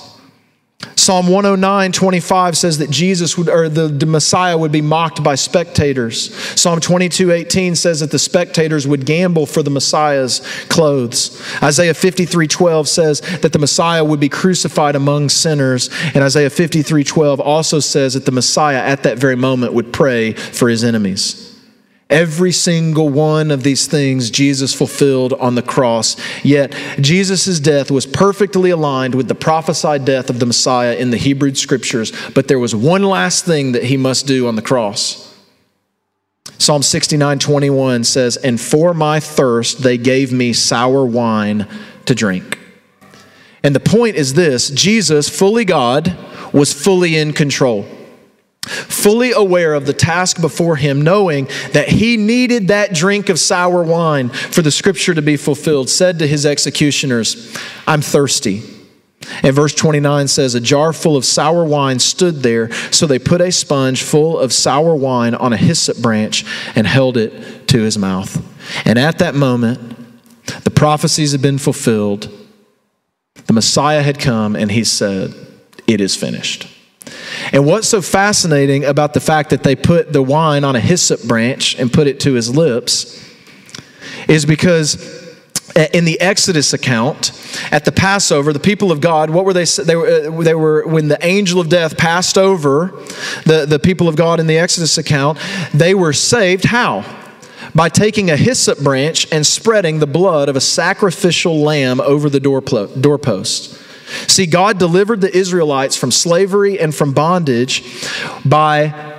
Psalm 1.01 1.29
109, 1.29 1.93
25 1.93 2.59
says 2.59 2.77
that 2.77 2.91
Jesus 2.91 3.39
would, 3.39 3.49
or 3.49 3.71
the, 3.71 3.89
the, 3.89 4.05
Messiah 4.05 4.59
would 4.59 4.71
be 4.71 4.83
mocked 4.83 5.23
by 5.25 5.35
spectators. 5.35 6.35
Psalm 6.61 6.79
22, 6.79 7.33
18 7.33 7.75
says 7.75 8.01
that 8.01 8.11
the 8.11 8.19
spectators 8.19 8.87
would 8.87 9.07
gamble 9.07 9.47
for 9.47 9.63
the 9.63 9.71
Messiah's 9.71 10.41
clothes. 10.69 11.43
Isaiah 11.63 11.95
53, 11.95 12.47
12 12.47 12.87
says 12.87 13.21
that 13.41 13.55
the 13.55 13.59
Messiah 13.59 14.05
would 14.05 14.21
be 14.21 14.29
crucified 14.29 14.95
among 14.95 15.31
sinners. 15.31 15.89
And 16.15 16.23
Isaiah 16.23 16.51
53, 16.51 17.03
12 17.03 17.41
also 17.41 17.81
says 17.81 18.13
that 18.13 18.27
the 18.27 18.33
Messiah 18.33 18.83
at 18.83 19.03
that 19.05 19.19
very 19.19 19.37
moment 19.37 19.73
would 19.73 19.95
pray 19.95 20.35
for 20.35 20.69
his 20.69 20.85
enemies. 20.85 21.50
Every 22.11 22.51
single 22.51 23.09
one 23.09 23.53
of 23.53 23.63
these 23.63 23.87
things 23.87 24.31
Jesus 24.31 24.75
fulfilled 24.75 25.33
on 25.35 25.55
the 25.55 25.63
cross. 25.63 26.17
Yet 26.45 26.73
Jesus' 27.01 27.61
death 27.61 27.89
was 27.89 28.05
perfectly 28.05 28.71
aligned 28.71 29.15
with 29.15 29.29
the 29.29 29.35
prophesied 29.37 30.05
death 30.05 30.29
of 30.29 30.41
the 30.41 30.47
Messiah 30.47 30.97
in 30.97 31.11
the 31.11 31.17
Hebrew 31.17 31.55
scriptures. 31.55 32.13
But 32.35 32.49
there 32.49 32.59
was 32.59 32.75
one 32.75 33.05
last 33.05 33.45
thing 33.45 33.73
that 33.73 33.85
he 33.85 33.97
must 33.97 34.27
do 34.27 34.49
on 34.49 34.57
the 34.57 34.63
cross. 34.63 35.27
Psalm 36.59 36.83
69 36.83 37.39
21 37.39 38.05
says, 38.05 38.37
And 38.37 38.61
for 38.61 38.93
my 38.93 39.21
thirst 39.21 39.83
they 39.83 39.97
gave 39.97 40.33
me 40.33 40.53
sour 40.53 41.07
wine 41.07 41.69
to 42.07 42.15
drink. 42.15 42.59
And 43.63 43.75
the 43.75 43.81
point 43.81 44.17
is 44.17 44.35
this 44.35 44.69
Jesus, 44.71 45.29
fully 45.29 45.65
God, 45.65 46.17
was 46.53 46.73
fully 46.73 47.17
in 47.17 47.33
control 47.33 47.87
fully 48.71 49.33
aware 49.33 49.75
of 49.75 49.87
the 49.87 49.93
task 49.93 50.41
before 50.41 50.77
him, 50.77 51.03
knowing 51.03 51.47
that 51.73 51.89
he 51.89 52.17
needed 52.17 52.69
that 52.69 52.95
drink 52.95 53.29
of 53.29 53.39
sour 53.39 53.83
wine 53.83 54.29
for 54.29 54.63
the 54.63 54.71
scripture 54.71 55.15
to 55.15 55.23
be 55.23 55.37
fulfilled, 55.37 55.89
said 55.89 56.19
to 56.19 56.27
his 56.27 56.47
executioners, 56.47 57.57
I'm 57.87 58.03
thirsty. 58.03 58.63
And 59.43 59.55
verse 59.55 59.75
29 59.75 60.29
says, 60.29 60.55
A 60.55 60.61
jar 60.61 60.93
full 60.93 61.17
of 61.17 61.25
sour 61.25 61.65
wine 61.65 61.99
stood 61.99 62.37
there, 62.37 62.73
so 62.91 63.07
they 63.07 63.19
put 63.19 63.41
a 63.41 63.53
sponge 63.53 64.03
full 64.03 64.39
of 64.39 64.53
sour 64.53 64.95
wine 64.95 65.35
on 65.35 65.53
a 65.53 65.57
hyssop 65.57 65.99
branch 65.99 66.45
and 66.75 66.87
held 66.87 67.17
it 67.17 67.69
to 67.69 67.83
his 67.83 67.99
mouth. 67.99 68.43
And 68.87 68.99
at 68.99 69.19
that 69.19 69.35
moment, 69.35 69.97
the 70.65 70.71
prophecies 70.71 71.33
had 71.33 71.43
been 71.43 71.59
fulfilled. 71.59 72.31
The 73.47 73.53
Messiah 73.53 74.03
had 74.03 74.19
come, 74.19 74.57
and 74.57 74.71
he 74.71 74.85
said, 74.85 75.35
It 75.87 76.01
is 76.01 76.17
finished. 76.17 76.69
And 77.53 77.67
what's 77.67 77.89
so 77.89 78.03
fascinating 78.03 78.85
about 78.85 79.15
the 79.15 79.21
fact 79.21 79.51
that 79.51 79.63
they 79.63 79.77
put 79.77 80.13
the 80.13 80.23
wine 80.23 80.65
on 80.65 80.77
a 80.77 80.81
hyssop 80.81 81.23
branch 81.25 81.79
and 81.79 81.93
put 81.93 82.07
it 82.07 82.21
to 82.21 82.35
his 82.35 82.55
lips 82.55 83.17
is 84.29 84.45
because 84.45 85.21
in 85.93 86.05
the 86.05 86.21
Exodus 86.21 86.73
account, 86.73 87.33
at 87.71 87.85
the 87.85 87.93
Passover, 87.93 88.53
the 88.53 88.61
people 88.61 88.91
of 88.93 89.01
God, 89.01 89.31
what 89.31 89.45
were 89.45 89.53
they? 89.53 89.65
They 89.65 89.97
were, 89.97 90.07
uh, 90.07 90.43
they 90.43 90.55
were 90.55 90.87
when 90.87 91.09
the 91.09 91.25
angel 91.25 91.61
of 91.61 91.69
death 91.69 91.97
passed 91.97 92.37
over 92.37 92.89
the, 93.45 93.67
the 93.69 93.79
people 93.79 94.09
of 94.09 94.17
God 94.17 94.41
in 94.41 94.47
the 94.47 94.59
Exodus 94.59 94.99
account, 94.99 95.39
they 95.73 95.95
were 95.95 96.13
saved. 96.13 96.65
How? 96.65 97.05
By 97.75 97.89
taking 97.89 98.31
a 98.31 98.37
hyssop 98.37 98.81
branch 98.81 99.31
and 99.33 99.47
spreading 99.47 100.01
the 100.01 100.07
blood 100.07 100.49
of 100.49 100.57
a 100.57 100.61
sacrificial 100.61 101.61
lamb 101.61 102.01
over 102.01 102.29
the 102.29 102.41
doorpost. 102.41 103.80
See, 104.27 104.47
God 104.47 104.79
delivered 104.79 105.21
the 105.21 105.35
Israelites 105.37 105.97
from 105.97 106.11
slavery 106.11 106.79
and 106.79 106.95
from 106.95 107.13
bondage 107.13 107.85
by 108.45 109.11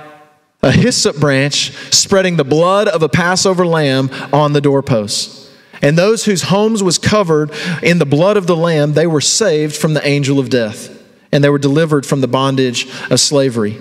a 0.62 0.70
hyssop 0.70 1.18
branch 1.18 1.72
spreading 1.92 2.36
the 2.36 2.44
blood 2.44 2.88
of 2.88 3.02
a 3.02 3.08
Passover 3.08 3.66
lamb 3.66 4.10
on 4.32 4.52
the 4.52 4.60
doorposts. 4.60 5.50
And 5.82 5.98
those 5.98 6.24
whose 6.24 6.42
homes 6.42 6.82
was 6.82 6.98
covered 6.98 7.50
in 7.82 7.98
the 7.98 8.06
blood 8.06 8.36
of 8.36 8.46
the 8.46 8.56
lamb, 8.56 8.92
they 8.92 9.06
were 9.06 9.20
saved 9.20 9.74
from 9.74 9.94
the 9.94 10.06
angel 10.06 10.38
of 10.38 10.48
death, 10.48 10.88
and 11.32 11.42
they 11.42 11.50
were 11.50 11.58
delivered 11.58 12.06
from 12.06 12.20
the 12.20 12.28
bondage 12.28 12.86
of 13.10 13.18
slavery. 13.18 13.76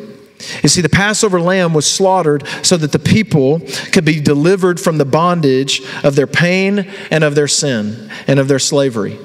You 0.64 0.70
see, 0.70 0.82
the 0.82 0.90
Passover 0.90 1.40
lamb 1.40 1.76
was 1.76 1.86
slaughtered 1.86 2.48
so 2.64 2.76
that 2.78 2.92
the 2.92 2.98
people 2.98 3.62
could 3.92 4.06
be 4.06 4.20
delivered 4.20 4.80
from 4.80 4.98
the 4.98 5.06
bondage 5.06 5.84
of 6.04 6.16
their 6.16 6.26
pain 6.26 6.90
and 7.12 7.24
of 7.24 7.36
their 7.36 7.48
sin 7.48 8.10
and 8.26 8.40
of 8.40 8.48
their 8.48 8.58
slavery. 8.58 9.20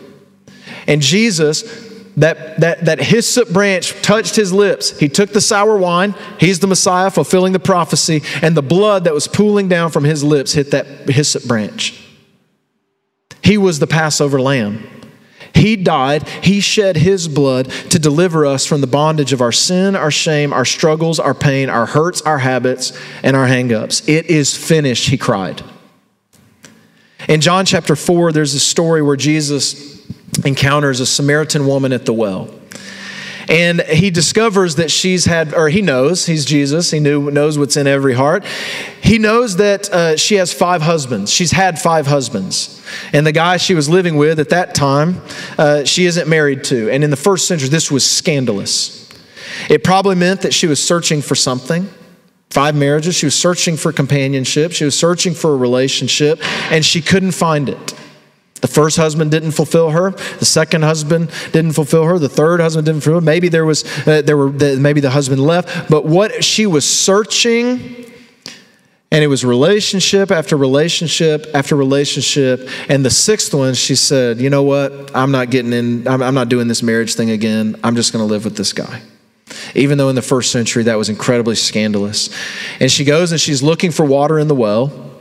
And 0.87 1.03
Jesus, 1.03 1.63
that, 2.17 2.61
that, 2.61 2.85
that 2.87 3.01
hyssop 3.01 3.51
branch 3.51 4.01
touched 4.03 4.37
his 4.37 4.53
lips. 4.53 4.99
He 4.99 5.09
took 5.09 5.33
the 5.33 5.41
sour 5.41 5.77
wine. 5.77 6.15
He's 6.41 6.61
the 6.61 6.67
Messiah 6.67 7.11
fulfilling 7.11 7.53
the 7.53 7.59
prophecy. 7.59 8.23
And 8.43 8.57
the 8.57 8.63
blood 8.63 9.05
that 9.05 9.15
was 9.15 9.29
pooling 9.29 9.69
down 9.69 9.91
from 9.91 10.05
his 10.05 10.25
lips 10.25 10.53
hit 10.53 10.71
that 10.71 10.87
hyssop 11.09 11.45
branch. 11.45 12.03
He 13.43 13.59
was 13.59 13.79
the 13.79 13.87
Passover 13.87 14.41
lamb. 14.41 14.89
He 15.55 15.77
died, 15.77 16.29
He 16.29 16.61
shed 16.61 16.97
His 16.97 17.29
blood 17.29 17.71
to 17.91 17.99
deliver 17.99 18.45
us 18.45 18.67
from 18.67 18.83
the 18.83 18.87
bondage 18.87 19.33
of 19.33 19.41
our 19.41 19.53
sin, 19.53 19.97
our 19.97 20.11
shame, 20.11 20.53
our 20.53 20.67
struggles, 20.67 21.19
our 21.19 21.33
pain, 21.33 21.71
our 21.71 21.87
hurts, 21.87 22.21
our 22.23 22.39
habits, 22.39 22.93
and 23.23 23.35
our 23.35 23.47
hangups. 23.47 24.07
It 24.07 24.27
is 24.27 24.55
finished, 24.55 25.09
He 25.09 25.17
cried. 25.17 25.63
In 27.27 27.41
John 27.41 27.65
chapter 27.65 27.97
4, 27.97 28.33
there's 28.33 28.55
a 28.55 28.61
story 28.61 29.01
where 29.01 29.17
Jesus 29.17 29.96
encounters 30.45 31.01
a 31.01 31.07
Samaritan 31.07 31.67
woman 31.67 31.93
at 31.93 32.07
the 32.07 32.13
well. 32.13 32.51
And 33.49 33.81
he 33.83 34.11
discovers 34.11 34.75
that 34.77 34.91
she's 34.91 35.25
had, 35.25 35.55
or 35.55 35.69
he 35.69 35.81
knows, 35.81 36.27
he's 36.27 36.45
Jesus, 36.45 36.91
he 36.91 36.99
knew, 36.99 37.31
knows 37.31 37.57
what's 37.59 37.77
in 37.77 37.87
every 37.87 38.15
heart. 38.15 38.45
He 39.01 39.19
knows 39.19 39.57
that 39.57 39.89
uh, 39.91 40.17
she 40.17 40.35
has 40.35 40.53
five 40.53 40.83
husbands. 40.83 41.33
She's 41.33 41.53
had 41.53 41.81
five 41.81 42.09
husbands. 42.09 42.85
And 43.13 43.25
the 43.25 43.33
guy 43.33 43.57
she 43.57 43.75
was 43.75 43.89
living 43.89 44.17
with 44.17 44.41
at 44.41 44.49
that 44.49 44.75
time, 44.75 45.23
uh, 45.59 45.85
she 45.85 46.07
isn't 46.07 46.29
married 46.29 46.65
to. 46.65 46.91
And 46.91 47.05
in 47.05 47.11
the 47.11 47.17
first 47.17 47.47
century, 47.47 47.69
this 47.69 47.91
was 47.91 48.09
scandalous. 48.09 49.09
It 49.71 49.85
probably 49.85 50.17
meant 50.17 50.43
that 50.43 50.53
she 50.53 50.67
was 50.67 50.85
searching 50.85 51.23
for 51.23 51.37
something. 51.37 51.89
Five 52.51 52.75
marriages, 52.75 53.15
she 53.15 53.27
was 53.27 53.35
searching 53.35 53.77
for 53.77 53.93
companionship, 53.93 54.73
she 54.73 54.85
was 54.85 54.99
searching 54.99 55.35
for 55.35 55.53
a 55.53 55.57
relationship, 55.57 56.39
and 56.73 56.85
she 56.85 57.03
couldn't 57.03 57.33
find 57.33 57.69
it. 57.69 57.95
The 58.61 58.69
first 58.69 58.97
husband 58.97 59.31
didn't 59.31 59.51
fulfill 59.51 59.91
her. 59.91 60.11
The 60.11 60.47
second 60.47 60.83
husband 60.83 61.31
didn't 61.53 61.73
fulfill 61.73 62.05
her. 62.05 62.19
The 62.19 62.29
third 62.29 62.61
husband 62.61 62.87
didn't 62.87 63.03
fulfill 63.03 63.21
her. 63.21 63.25
Maybe 63.25 63.49
there 63.49 63.67
was, 63.67 63.85
uh, 64.07 64.23
there 64.23 64.37
were, 64.37 64.51
the, 64.51 64.77
maybe 64.77 65.01
the 65.01 65.11
husband 65.11 65.43
left. 65.43 65.91
But 65.91 66.07
what 66.07 66.43
she 66.43 66.67
was 66.67 66.89
searching, 66.89 68.07
and 69.13 69.23
it 69.23 69.29
was 69.29 69.45
relationship 69.45 70.31
after 70.31 70.57
relationship 70.57 71.47
after 71.55 71.77
relationship. 71.77 72.69
And 72.89 73.05
the 73.05 73.11
sixth 73.11 73.55
one, 73.55 73.75
she 73.75 73.95
said, 73.95 74.41
"You 74.41 74.51
know 74.51 74.63
what? 74.63 75.15
I'm 75.15 75.31
not 75.31 75.51
getting 75.51 75.73
in. 75.73 76.09
I'm, 76.09 76.23
I'm 76.23 76.35
not 76.35 76.49
doing 76.49 76.67
this 76.67 76.83
marriage 76.83 77.15
thing 77.15 77.31
again. 77.31 77.79
I'm 77.85 77.95
just 77.95 78.13
going 78.13 78.27
to 78.27 78.31
live 78.31 78.45
with 78.45 78.57
this 78.57 78.73
guy." 78.73 79.03
Even 79.75 79.97
though 79.97 80.09
in 80.09 80.17
the 80.17 80.23
first 80.23 80.51
century 80.51 80.83
that 80.85 80.97
was 80.97 81.09
incredibly 81.09 81.55
scandalous. 81.55 82.31
And 82.81 82.91
she 82.91 83.05
goes 83.05 83.31
and 83.31 83.41
she's 83.41 83.63
looking 83.63 83.93
for 83.93 84.05
water 84.05 84.39
in 84.39 84.49
the 84.49 84.55
well. 84.55 85.16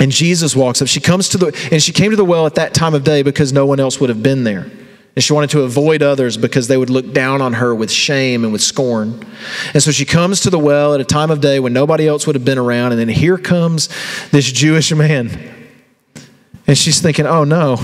And 0.00 0.10
Jesus 0.10 0.56
walks 0.56 0.80
up. 0.80 0.88
She 0.88 1.00
comes 1.00 1.28
to 1.28 1.38
the, 1.38 1.68
and 1.70 1.82
she 1.82 1.92
came 1.92 2.10
to 2.10 2.16
the 2.16 2.24
well 2.24 2.46
at 2.46 2.54
that 2.56 2.72
time 2.72 2.94
of 2.94 3.04
day 3.04 3.22
because 3.22 3.52
no 3.52 3.66
one 3.66 3.78
else 3.78 4.00
would 4.00 4.08
have 4.08 4.22
been 4.22 4.44
there. 4.44 4.68
And 5.14 5.22
she 5.22 5.32
wanted 5.32 5.50
to 5.50 5.62
avoid 5.62 6.02
others 6.02 6.36
because 6.38 6.68
they 6.68 6.76
would 6.76 6.88
look 6.88 7.12
down 7.12 7.42
on 7.42 7.52
her 7.54 7.74
with 7.74 7.90
shame 7.90 8.42
and 8.42 8.52
with 8.52 8.62
scorn. 8.62 9.26
And 9.74 9.82
so 9.82 9.90
she 9.90 10.06
comes 10.06 10.40
to 10.40 10.50
the 10.50 10.58
well 10.58 10.94
at 10.94 11.00
a 11.00 11.04
time 11.04 11.30
of 11.30 11.40
day 11.40 11.60
when 11.60 11.72
nobody 11.72 12.08
else 12.08 12.26
would 12.26 12.34
have 12.34 12.44
been 12.44 12.58
around. 12.58 12.92
And 12.92 13.00
then 13.00 13.08
here 13.08 13.36
comes 13.36 13.88
this 14.30 14.50
Jewish 14.50 14.92
man. 14.92 15.28
And 16.66 16.78
she's 16.78 17.00
thinking, 17.00 17.26
oh 17.26 17.44
no, 17.44 17.76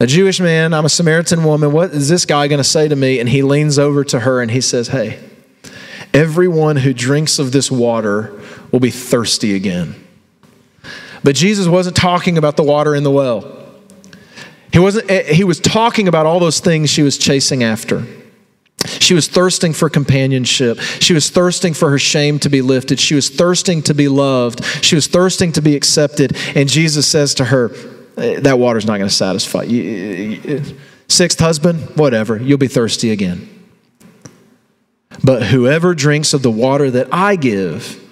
A 0.00 0.06
Jewish 0.06 0.40
man, 0.40 0.74
I'm 0.74 0.84
a 0.84 0.88
Samaritan 0.88 1.44
woman. 1.44 1.72
What 1.72 1.90
is 1.90 2.08
this 2.08 2.24
guy 2.24 2.48
going 2.48 2.58
to 2.58 2.64
say 2.64 2.88
to 2.88 2.96
me? 2.96 3.20
And 3.20 3.28
he 3.28 3.42
leans 3.42 3.78
over 3.78 4.04
to 4.04 4.20
her 4.20 4.40
and 4.40 4.50
he 4.50 4.60
says, 4.60 4.88
Hey, 4.88 5.20
everyone 6.14 6.76
who 6.76 6.94
drinks 6.94 7.38
of 7.38 7.52
this 7.52 7.70
water 7.70 8.40
will 8.72 8.80
be 8.80 8.90
thirsty 8.90 9.54
again. 9.54 10.07
But 11.28 11.34
Jesus 11.34 11.68
wasn't 11.68 11.94
talking 11.94 12.38
about 12.38 12.56
the 12.56 12.62
water 12.62 12.94
in 12.94 13.02
the 13.02 13.10
well. 13.10 13.44
He, 14.72 14.78
wasn't, 14.78 15.10
eh, 15.10 15.34
he 15.34 15.44
was 15.44 15.60
talking 15.60 16.08
about 16.08 16.24
all 16.24 16.40
those 16.40 16.58
things 16.58 16.88
she 16.88 17.02
was 17.02 17.18
chasing 17.18 17.62
after. 17.62 18.06
She 18.86 19.12
was 19.12 19.28
thirsting 19.28 19.74
for 19.74 19.90
companionship. 19.90 20.80
She 20.80 21.12
was 21.12 21.28
thirsting 21.28 21.74
for 21.74 21.90
her 21.90 21.98
shame 21.98 22.38
to 22.38 22.48
be 22.48 22.62
lifted. 22.62 22.98
She 22.98 23.14
was 23.14 23.28
thirsting 23.28 23.82
to 23.82 23.94
be 23.94 24.08
loved. 24.08 24.64
She 24.82 24.94
was 24.94 25.06
thirsting 25.06 25.52
to 25.52 25.60
be 25.60 25.76
accepted. 25.76 26.34
And 26.56 26.66
Jesus 26.66 27.06
says 27.06 27.34
to 27.34 27.44
her, 27.44 27.72
eh, 28.16 28.40
That 28.40 28.58
water's 28.58 28.86
not 28.86 28.96
going 28.96 29.10
to 29.10 29.14
satisfy 29.14 29.64
you. 29.64 30.62
Sixth 31.08 31.38
husband, 31.38 31.94
whatever, 31.94 32.38
you'll 32.38 32.56
be 32.56 32.68
thirsty 32.68 33.10
again. 33.10 33.50
But 35.22 35.42
whoever 35.42 35.94
drinks 35.94 36.32
of 36.32 36.40
the 36.40 36.50
water 36.50 36.90
that 36.90 37.08
I 37.12 37.36
give 37.36 38.02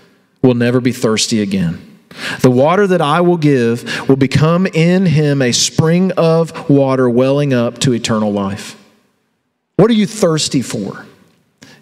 will 0.42 0.52
never 0.52 0.82
be 0.82 0.92
thirsty 0.92 1.40
again. 1.40 1.95
The 2.40 2.50
water 2.50 2.86
that 2.86 3.00
I 3.00 3.20
will 3.20 3.36
give 3.36 4.08
will 4.08 4.16
become 4.16 4.66
in 4.66 5.06
him 5.06 5.42
a 5.42 5.52
spring 5.52 6.12
of 6.12 6.68
water 6.68 7.08
welling 7.08 7.52
up 7.52 7.78
to 7.80 7.92
eternal 7.92 8.32
life. 8.32 8.82
What 9.76 9.90
are 9.90 9.94
you 9.94 10.06
thirsty 10.06 10.62
for? 10.62 11.06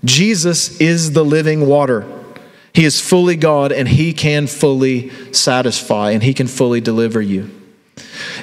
Jesus 0.04 0.80
is 0.80 1.12
the 1.12 1.24
living 1.24 1.66
water. 1.66 2.06
He 2.72 2.84
is 2.84 3.00
fully 3.00 3.36
God 3.36 3.70
and 3.72 3.88
He 3.88 4.12
can 4.12 4.46
fully 4.46 5.10
satisfy 5.32 6.10
and 6.10 6.22
He 6.22 6.34
can 6.34 6.48
fully 6.48 6.80
deliver 6.80 7.22
you. 7.22 7.50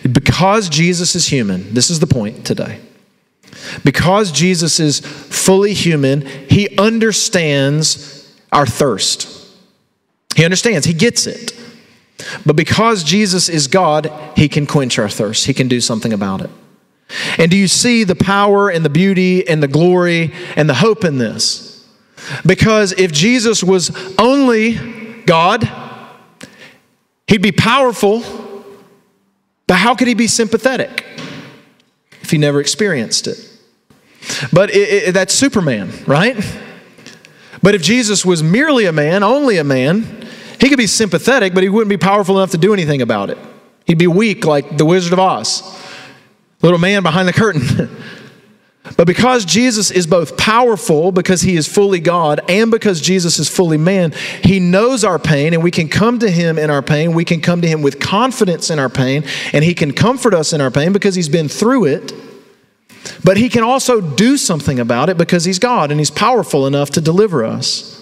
Because 0.09 0.69
Jesus 0.69 1.15
is 1.15 1.27
human, 1.27 1.73
this 1.73 1.89
is 1.89 1.99
the 1.99 2.07
point 2.07 2.45
today. 2.45 2.79
Because 3.83 4.31
Jesus 4.31 4.79
is 4.79 5.01
fully 5.01 5.73
human, 5.73 6.21
He 6.21 6.75
understands 6.77 8.33
our 8.51 8.65
thirst. 8.65 9.27
He 10.35 10.45
understands, 10.45 10.85
He 10.85 10.93
gets 10.93 11.27
it. 11.27 11.60
But 12.45 12.55
because 12.55 13.03
Jesus 13.03 13.49
is 13.49 13.67
God, 13.67 14.11
He 14.35 14.49
can 14.49 14.65
quench 14.65 14.99
our 14.99 15.09
thirst, 15.09 15.45
He 15.45 15.53
can 15.53 15.67
do 15.67 15.81
something 15.81 16.13
about 16.13 16.41
it. 16.41 16.49
And 17.37 17.51
do 17.51 17.57
you 17.57 17.67
see 17.67 18.03
the 18.03 18.15
power 18.15 18.69
and 18.69 18.85
the 18.85 18.89
beauty 18.89 19.47
and 19.47 19.61
the 19.61 19.67
glory 19.67 20.33
and 20.55 20.69
the 20.69 20.73
hope 20.73 21.03
in 21.03 21.17
this? 21.17 21.85
Because 22.45 22.93
if 22.93 23.11
Jesus 23.11 23.63
was 23.63 23.91
only 24.17 25.23
God, 25.25 25.69
He'd 27.27 27.41
be 27.41 27.51
powerful, 27.51 28.23
but 29.67 29.77
how 29.77 29.95
could 29.95 30.07
He 30.07 30.13
be 30.13 30.27
sympathetic 30.27 31.05
if 32.21 32.31
He 32.31 32.37
never 32.37 32.59
experienced 32.59 33.27
it? 33.27 33.47
But 34.51 34.69
it, 34.71 35.09
it, 35.09 35.11
that's 35.13 35.33
Superman, 35.33 35.91
right? 36.05 36.35
But 37.63 37.75
if 37.75 37.81
Jesus 37.81 38.25
was 38.25 38.41
merely 38.43 38.85
a 38.85 38.91
man, 38.91 39.23
only 39.23 39.57
a 39.57 39.63
man, 39.63 40.20
he 40.61 40.69
could 40.69 40.77
be 40.77 40.85
sympathetic, 40.85 41.55
but 41.55 41.63
he 41.63 41.69
wouldn't 41.69 41.89
be 41.89 41.97
powerful 41.97 42.37
enough 42.37 42.51
to 42.51 42.57
do 42.57 42.71
anything 42.71 43.01
about 43.01 43.31
it. 43.31 43.37
He'd 43.85 43.97
be 43.97 44.05
weak 44.05 44.45
like 44.45 44.77
the 44.77 44.85
Wizard 44.85 45.11
of 45.11 45.17
Oz, 45.17 45.63
little 46.61 46.77
man 46.77 47.01
behind 47.01 47.27
the 47.27 47.33
curtain. 47.33 47.89
but 48.95 49.07
because 49.07 49.43
Jesus 49.43 49.89
is 49.89 50.05
both 50.05 50.37
powerful, 50.37 51.11
because 51.11 51.41
he 51.41 51.55
is 51.55 51.67
fully 51.67 51.99
God, 51.99 52.41
and 52.47 52.69
because 52.69 53.01
Jesus 53.01 53.39
is 53.39 53.49
fully 53.49 53.79
man, 53.79 54.13
he 54.43 54.59
knows 54.59 55.03
our 55.03 55.17
pain, 55.17 55.55
and 55.55 55.63
we 55.63 55.71
can 55.71 55.89
come 55.89 56.19
to 56.19 56.29
him 56.29 56.59
in 56.59 56.69
our 56.69 56.83
pain. 56.83 57.15
We 57.15 57.25
can 57.25 57.41
come 57.41 57.63
to 57.63 57.67
him 57.67 57.81
with 57.81 57.99
confidence 57.99 58.69
in 58.69 58.77
our 58.77 58.89
pain, 58.89 59.23
and 59.53 59.63
he 59.65 59.73
can 59.73 59.93
comfort 59.93 60.35
us 60.35 60.53
in 60.53 60.61
our 60.61 60.69
pain 60.69 60.93
because 60.93 61.15
he's 61.15 61.29
been 61.29 61.49
through 61.49 61.85
it. 61.85 62.13
But 63.23 63.37
he 63.37 63.49
can 63.49 63.63
also 63.63 63.99
do 63.99 64.37
something 64.37 64.79
about 64.79 65.09
it 65.09 65.17
because 65.17 65.43
he's 65.43 65.57
God 65.57 65.89
and 65.89 65.99
he's 65.99 66.11
powerful 66.11 66.67
enough 66.67 66.91
to 66.91 67.01
deliver 67.01 67.43
us. 67.43 68.00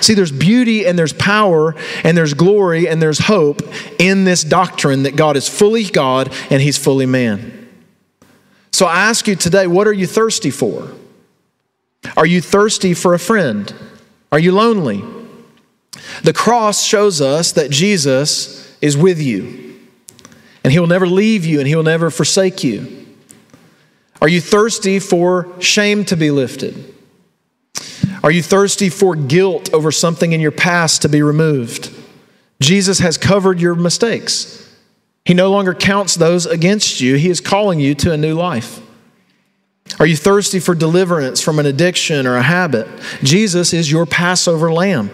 See, 0.00 0.14
there's 0.14 0.32
beauty 0.32 0.86
and 0.86 0.98
there's 0.98 1.12
power 1.12 1.74
and 2.02 2.16
there's 2.16 2.34
glory 2.34 2.88
and 2.88 3.00
there's 3.00 3.18
hope 3.18 3.60
in 3.98 4.24
this 4.24 4.42
doctrine 4.42 5.04
that 5.04 5.16
God 5.16 5.36
is 5.36 5.48
fully 5.48 5.84
God 5.84 6.32
and 6.50 6.62
He's 6.62 6.78
fully 6.78 7.06
man. 7.06 7.68
So 8.72 8.86
I 8.86 9.02
ask 9.02 9.28
you 9.28 9.36
today, 9.36 9.66
what 9.66 9.86
are 9.86 9.92
you 9.92 10.06
thirsty 10.06 10.50
for? 10.50 10.90
Are 12.16 12.26
you 12.26 12.40
thirsty 12.40 12.94
for 12.94 13.14
a 13.14 13.18
friend? 13.18 13.72
Are 14.32 14.38
you 14.38 14.52
lonely? 14.52 15.04
The 16.24 16.32
cross 16.32 16.82
shows 16.82 17.20
us 17.20 17.52
that 17.52 17.70
Jesus 17.70 18.76
is 18.80 18.96
with 18.96 19.20
you 19.20 19.78
and 20.64 20.72
He 20.72 20.78
will 20.78 20.86
never 20.86 21.06
leave 21.06 21.44
you 21.44 21.58
and 21.58 21.68
He 21.68 21.76
will 21.76 21.82
never 21.82 22.10
forsake 22.10 22.64
you. 22.64 23.06
Are 24.20 24.28
you 24.28 24.40
thirsty 24.40 24.98
for 24.98 25.48
shame 25.60 26.04
to 26.06 26.16
be 26.16 26.30
lifted? 26.30 26.91
Are 28.22 28.30
you 28.30 28.42
thirsty 28.42 28.88
for 28.88 29.16
guilt 29.16 29.72
over 29.74 29.90
something 29.90 30.32
in 30.32 30.40
your 30.40 30.52
past 30.52 31.02
to 31.02 31.08
be 31.08 31.22
removed? 31.22 31.90
Jesus 32.60 33.00
has 33.00 33.18
covered 33.18 33.60
your 33.60 33.74
mistakes. 33.74 34.58
He 35.24 35.34
no 35.34 35.50
longer 35.50 35.74
counts 35.74 36.14
those 36.14 36.46
against 36.46 37.00
you. 37.00 37.16
He 37.16 37.30
is 37.30 37.40
calling 37.40 37.80
you 37.80 37.94
to 37.96 38.12
a 38.12 38.16
new 38.16 38.34
life. 38.34 38.80
Are 39.98 40.06
you 40.06 40.16
thirsty 40.16 40.60
for 40.60 40.74
deliverance 40.74 41.40
from 41.40 41.58
an 41.58 41.66
addiction 41.66 42.26
or 42.26 42.36
a 42.36 42.42
habit? 42.42 42.88
Jesus 43.22 43.72
is 43.72 43.90
your 43.90 44.06
Passover 44.06 44.72
lamb. 44.72 45.10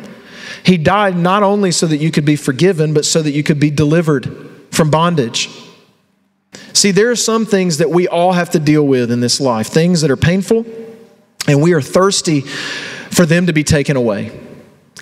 He 0.63 0.77
died 0.77 1.17
not 1.17 1.43
only 1.43 1.73
so 1.73 1.87
that 1.87 1.97
you 1.99 2.11
could 2.11 2.25
be 2.25 2.37
forgiven, 2.37 2.93
but 2.95 3.05
so 3.05 3.23
that 3.23 3.31
you 3.31 3.43
could 3.43 3.59
be 3.59 3.71
delivered 3.71 4.31
from 4.71 4.91
bondage. 4.91 5.51
See, 6.73 6.91
there 6.91 7.11
are 7.11 7.17
some 7.17 7.47
things 7.47 7.79
that 7.79 7.91
we 7.91 8.07
all 8.09 8.33
have 8.33 8.51
to 8.51 8.59
deal 8.59 8.87
with 8.87 9.11
in 9.11 9.21
this 9.21 9.41
life, 9.41 9.69
things 9.69 10.03
that 10.03 10.11
are 10.11 10.17
painful, 10.17 10.65
and 11.47 11.63
we 11.63 11.73
are 11.73 11.83
thirsty 11.83 12.45
for 13.19 13.27
them 13.27 13.47
to 13.47 13.53
be 13.53 13.65
taken 13.65 13.97
away. 13.97 14.31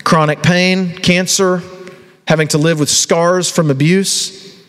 Chronic 0.03 0.41
pain, 0.41 0.91
cancer, 0.91 1.61
having 2.27 2.47
to 2.47 2.57
live 2.57 2.79
with 2.79 2.89
scars 2.89 3.47
from 3.47 3.69
abuse. 3.69 4.59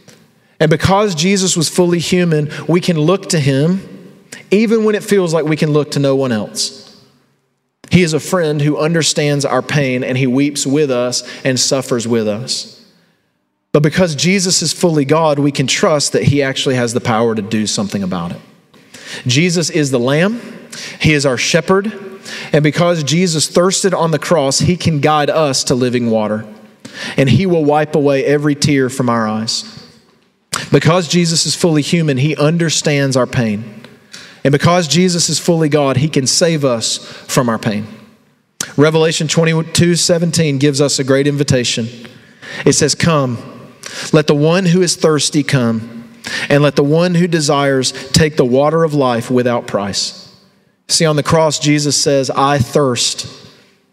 And 0.61 0.69
because 0.69 1.15
Jesus 1.15 1.57
was 1.57 1.67
fully 1.67 1.99
human, 1.99 2.51
we 2.69 2.83
can 2.83 3.01
look 3.01 3.31
to 3.31 3.41
him 3.41 3.81
even 4.51 4.85
when 4.85 4.95
it 4.95 5.03
feels 5.03 5.33
like 5.33 5.47
we 5.47 5.57
can 5.57 5.71
look 5.73 5.93
to 5.93 5.99
no 5.99 6.15
one 6.15 6.31
else. 6.31 7.03
He 7.91 8.03
is 8.03 8.13
a 8.13 8.21
friend 8.21 8.61
who 8.61 8.77
understands 8.77 9.47
our 9.47 9.63
pain 9.63 10.05
and 10.05 10.19
he 10.19 10.27
weeps 10.27 10.67
with 10.67 10.91
us 10.91 11.27
and 11.43 11.59
suffers 11.59 12.07
with 12.07 12.29
us. 12.29 12.85
But 13.73 13.83
because 13.83 14.15
Jesus 14.15 14.61
is 14.61 14.75
fully 14.75 15.07
God, 15.07 15.39
we 15.39 15.53
can 15.53 15.67
trust 15.67 16.13
that 16.13 16.25
he 16.25 16.43
actually 16.43 16.75
has 16.75 16.93
the 16.93 17.01
power 17.01 17.35
to 17.35 17.41
do 17.41 17.67
something 17.67 18.03
about 18.03 18.33
it. 18.33 18.41
Jesus 19.27 19.71
is 19.71 19.91
the 19.91 19.99
Lamb, 19.99 20.39
he 21.01 21.15
is 21.15 21.25
our 21.25 21.39
shepherd, 21.39 22.08
and 22.53 22.63
because 22.63 23.03
Jesus 23.03 23.47
thirsted 23.49 23.95
on 23.95 24.11
the 24.11 24.19
cross, 24.19 24.59
he 24.61 24.77
can 24.77 25.01
guide 25.01 25.31
us 25.31 25.65
to 25.65 25.75
living 25.75 26.11
water. 26.11 26.47
And 27.17 27.29
he 27.29 27.47
will 27.47 27.65
wipe 27.65 27.95
away 27.95 28.25
every 28.25 28.55
tear 28.55 28.91
from 28.91 29.09
our 29.09 29.29
eyes. 29.29 29.75
Because 30.73 31.09
Jesus 31.09 31.47
is 31.47 31.55
fully 31.55 31.83
human, 31.83 32.17
he 32.17 32.37
understands 32.37 33.17
our 33.17 33.27
pain. 33.27 33.83
And 34.45 34.53
because 34.53 34.89
Jesus 34.89 35.29
is 35.29 35.39
fully 35.39 35.69
God, 35.69 35.99
he 35.99 36.09
can 36.09 36.27
save 36.27 36.65
us 36.65 36.99
from 36.99 37.49
our 37.49 37.59
pain. 37.59 37.87
Revelation 38.77 39.29
22 39.29 39.97
17 39.97 40.59
gives 40.59 40.81
us 40.81 40.99
a 40.99 41.05
great 41.05 41.27
invitation. 41.27 41.89
It 42.65 42.73
says, 42.73 42.95
Come, 42.95 43.39
let 44.13 44.27
the 44.27 44.35
one 44.35 44.67
who 44.67 44.83
is 44.83 44.97
thirsty 44.97 45.43
come, 45.43 46.13
and 46.49 46.63
let 46.63 46.77
the 46.77 46.85
one 46.85 47.15
who 47.15 47.27
desires 47.27 47.93
take 48.11 48.37
the 48.37 48.45
water 48.45 48.85
of 48.85 48.95
life 48.95 49.31
without 49.31 49.67
price. 49.67 50.28
See, 50.89 51.05
on 51.05 51.17
the 51.17 51.23
cross, 51.23 51.59
Jesus 51.59 52.01
says, 52.01 52.31
I 52.31 52.59
thirst. 52.59 53.47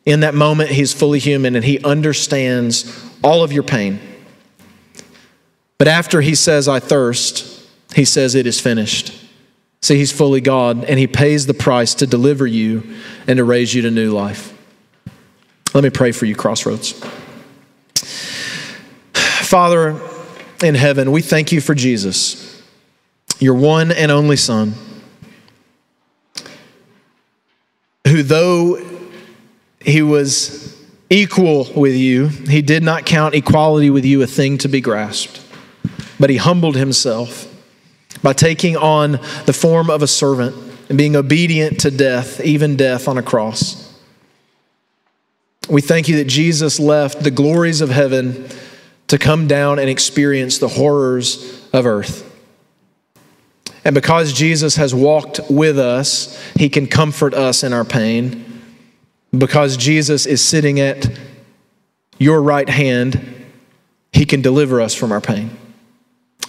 In 0.05 0.21
that 0.21 0.34
moment, 0.34 0.69
he's 0.69 0.93
fully 0.93 1.19
human 1.19 1.55
and 1.55 1.65
he 1.65 1.79
understands 1.84 3.05
all 3.23 3.43
of 3.43 3.51
your 3.51 3.63
pain. 3.63 3.99
But 5.77 5.88
after 5.88 6.21
he 6.21 6.36
says, 6.36 6.67
I 6.67 6.79
thirst, 6.79 7.67
he 7.93 8.05
says, 8.05 8.34
It 8.36 8.47
is 8.47 8.62
finished. 8.62 9.13
See, 9.81 9.97
he's 9.97 10.12
fully 10.12 10.41
God 10.41 10.86
and 10.86 10.97
he 10.97 11.05
pays 11.05 11.45
the 11.45 11.53
price 11.53 11.93
to 11.95 12.08
deliver 12.08 12.47
you 12.47 12.95
and 13.27 13.38
to 13.38 13.43
raise 13.43 13.73
you 13.73 13.81
to 13.84 13.91
new 13.91 14.12
life. 14.12 14.53
Let 15.73 15.84
me 15.84 15.89
pray 15.89 16.12
for 16.12 16.25
you, 16.25 16.36
Crossroads. 16.36 16.93
Father 19.13 19.99
in 20.63 20.75
heaven, 20.75 21.12
we 21.12 21.21
thank 21.21 21.51
you 21.51 21.62
for 21.62 21.75
Jesus, 21.75 22.63
your 23.39 23.55
one 23.55 23.91
and 23.91 24.12
only 24.12 24.38
Son. 24.38 24.73
Who, 28.08 28.24
though 28.24 28.80
he 29.82 30.02
was 30.02 30.76
equal 31.10 31.68
with 31.76 31.96
you, 31.96 32.28
he 32.28 32.62
did 32.62 32.84
not 32.84 33.06
count 33.06 33.36
equality 33.36 33.89
with 33.89 34.06
you 34.06 34.22
a 34.22 34.28
thing 34.28 34.58
to 34.60 34.68
be 34.68 34.82
grasped, 34.82 35.41
but 36.20 36.30
he 36.30 36.38
humbled 36.38 36.76
himself 36.76 37.52
by 38.22 38.34
taking 38.34 38.76
on 38.76 39.13
the 39.46 39.54
form 39.54 39.89
of 39.89 40.02
a 40.02 40.08
servant 40.08 40.56
and 40.89 40.98
being 40.98 41.15
obedient 41.15 41.80
to 41.82 41.91
death, 41.91 42.39
even 42.41 42.76
death 42.76 43.08
on 43.08 43.18
a 43.18 43.24
cross. 43.24 43.82
We 45.70 45.82
thank 45.82 46.08
you 46.08 46.18
that 46.18 46.28
Jesus 46.28 46.80
left 46.80 47.24
the 47.24 47.32
glories 47.32 47.82
of 47.82 47.89
heaven 47.89 48.48
to 49.08 49.18
come 49.18 49.48
down 49.48 49.80
and 49.80 49.89
experience 49.89 50.58
the 50.58 50.68
horrors 50.68 51.68
of 51.74 51.86
earth. 51.86 52.35
And 53.86 53.93
because 53.93 54.34
Jesus 54.34 54.76
has 54.78 54.95
walked 54.95 55.39
with 55.48 55.78
us, 55.78 56.41
he 56.56 56.69
can 56.69 56.88
comfort 56.88 57.36
us 57.36 57.63
in 57.63 57.71
our 57.71 57.86
pain. 57.86 58.43
Because 59.32 59.78
Jesus 59.78 60.26
is 60.26 60.43
sitting 60.43 60.80
at 60.80 61.08
your 62.17 62.41
right 62.41 62.67
hand, 62.67 63.45
he 64.12 64.26
can 64.26 64.41
deliver 64.41 64.82
us 64.82 64.95
from 64.95 65.12
our 65.12 65.21
pain. 65.21 65.56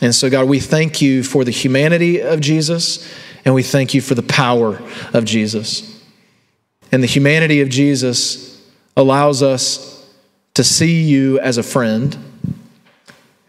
And 0.01 0.15
so, 0.15 0.31
God, 0.31 0.49
we 0.49 0.61
thank 0.61 1.03
you 1.03 1.23
for 1.23 1.45
the 1.45 1.51
humanity 1.51 2.21
of 2.21 2.41
Jesus, 2.41 3.07
and 3.45 3.55
we 3.55 3.63
thank 3.63 3.93
you 3.93 4.01
for 4.01 4.15
the 4.15 4.23
power 4.23 4.81
of 5.13 5.25
Jesus. 5.25 6.01
And 6.93 7.03
the 7.03 7.09
humanity 7.09 7.61
of 7.61 7.69
Jesus 7.69 8.63
allows 8.97 9.43
us 9.43 10.09
to 10.55 10.65
see 10.65 11.03
you 11.03 11.39
as 11.41 11.59
a 11.59 11.63
friend, 11.63 12.17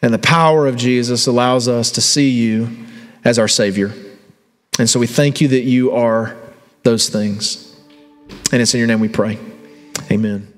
and 0.01 0.13
the 0.13 0.19
power 0.19 0.67
of 0.67 0.75
Jesus 0.75 1.27
allows 1.27 1.67
us 1.67 1.91
to 1.91 2.01
see 2.01 2.29
you 2.29 2.69
as 3.27 3.37
our 3.37 3.47
Savior. 3.49 3.93
And 4.79 4.89
so 4.89 5.01
we 5.01 5.05
thank 5.05 5.41
you 5.41 5.49
that 5.49 5.63
you 5.63 5.91
are 5.91 6.37
those 6.83 7.09
things. 7.09 7.75
And 8.53 8.61
it's 8.61 8.73
in 8.73 8.77
your 8.79 8.87
name 8.87 9.01
we 9.01 9.09
pray. 9.09 9.37
Amen. 10.09 10.56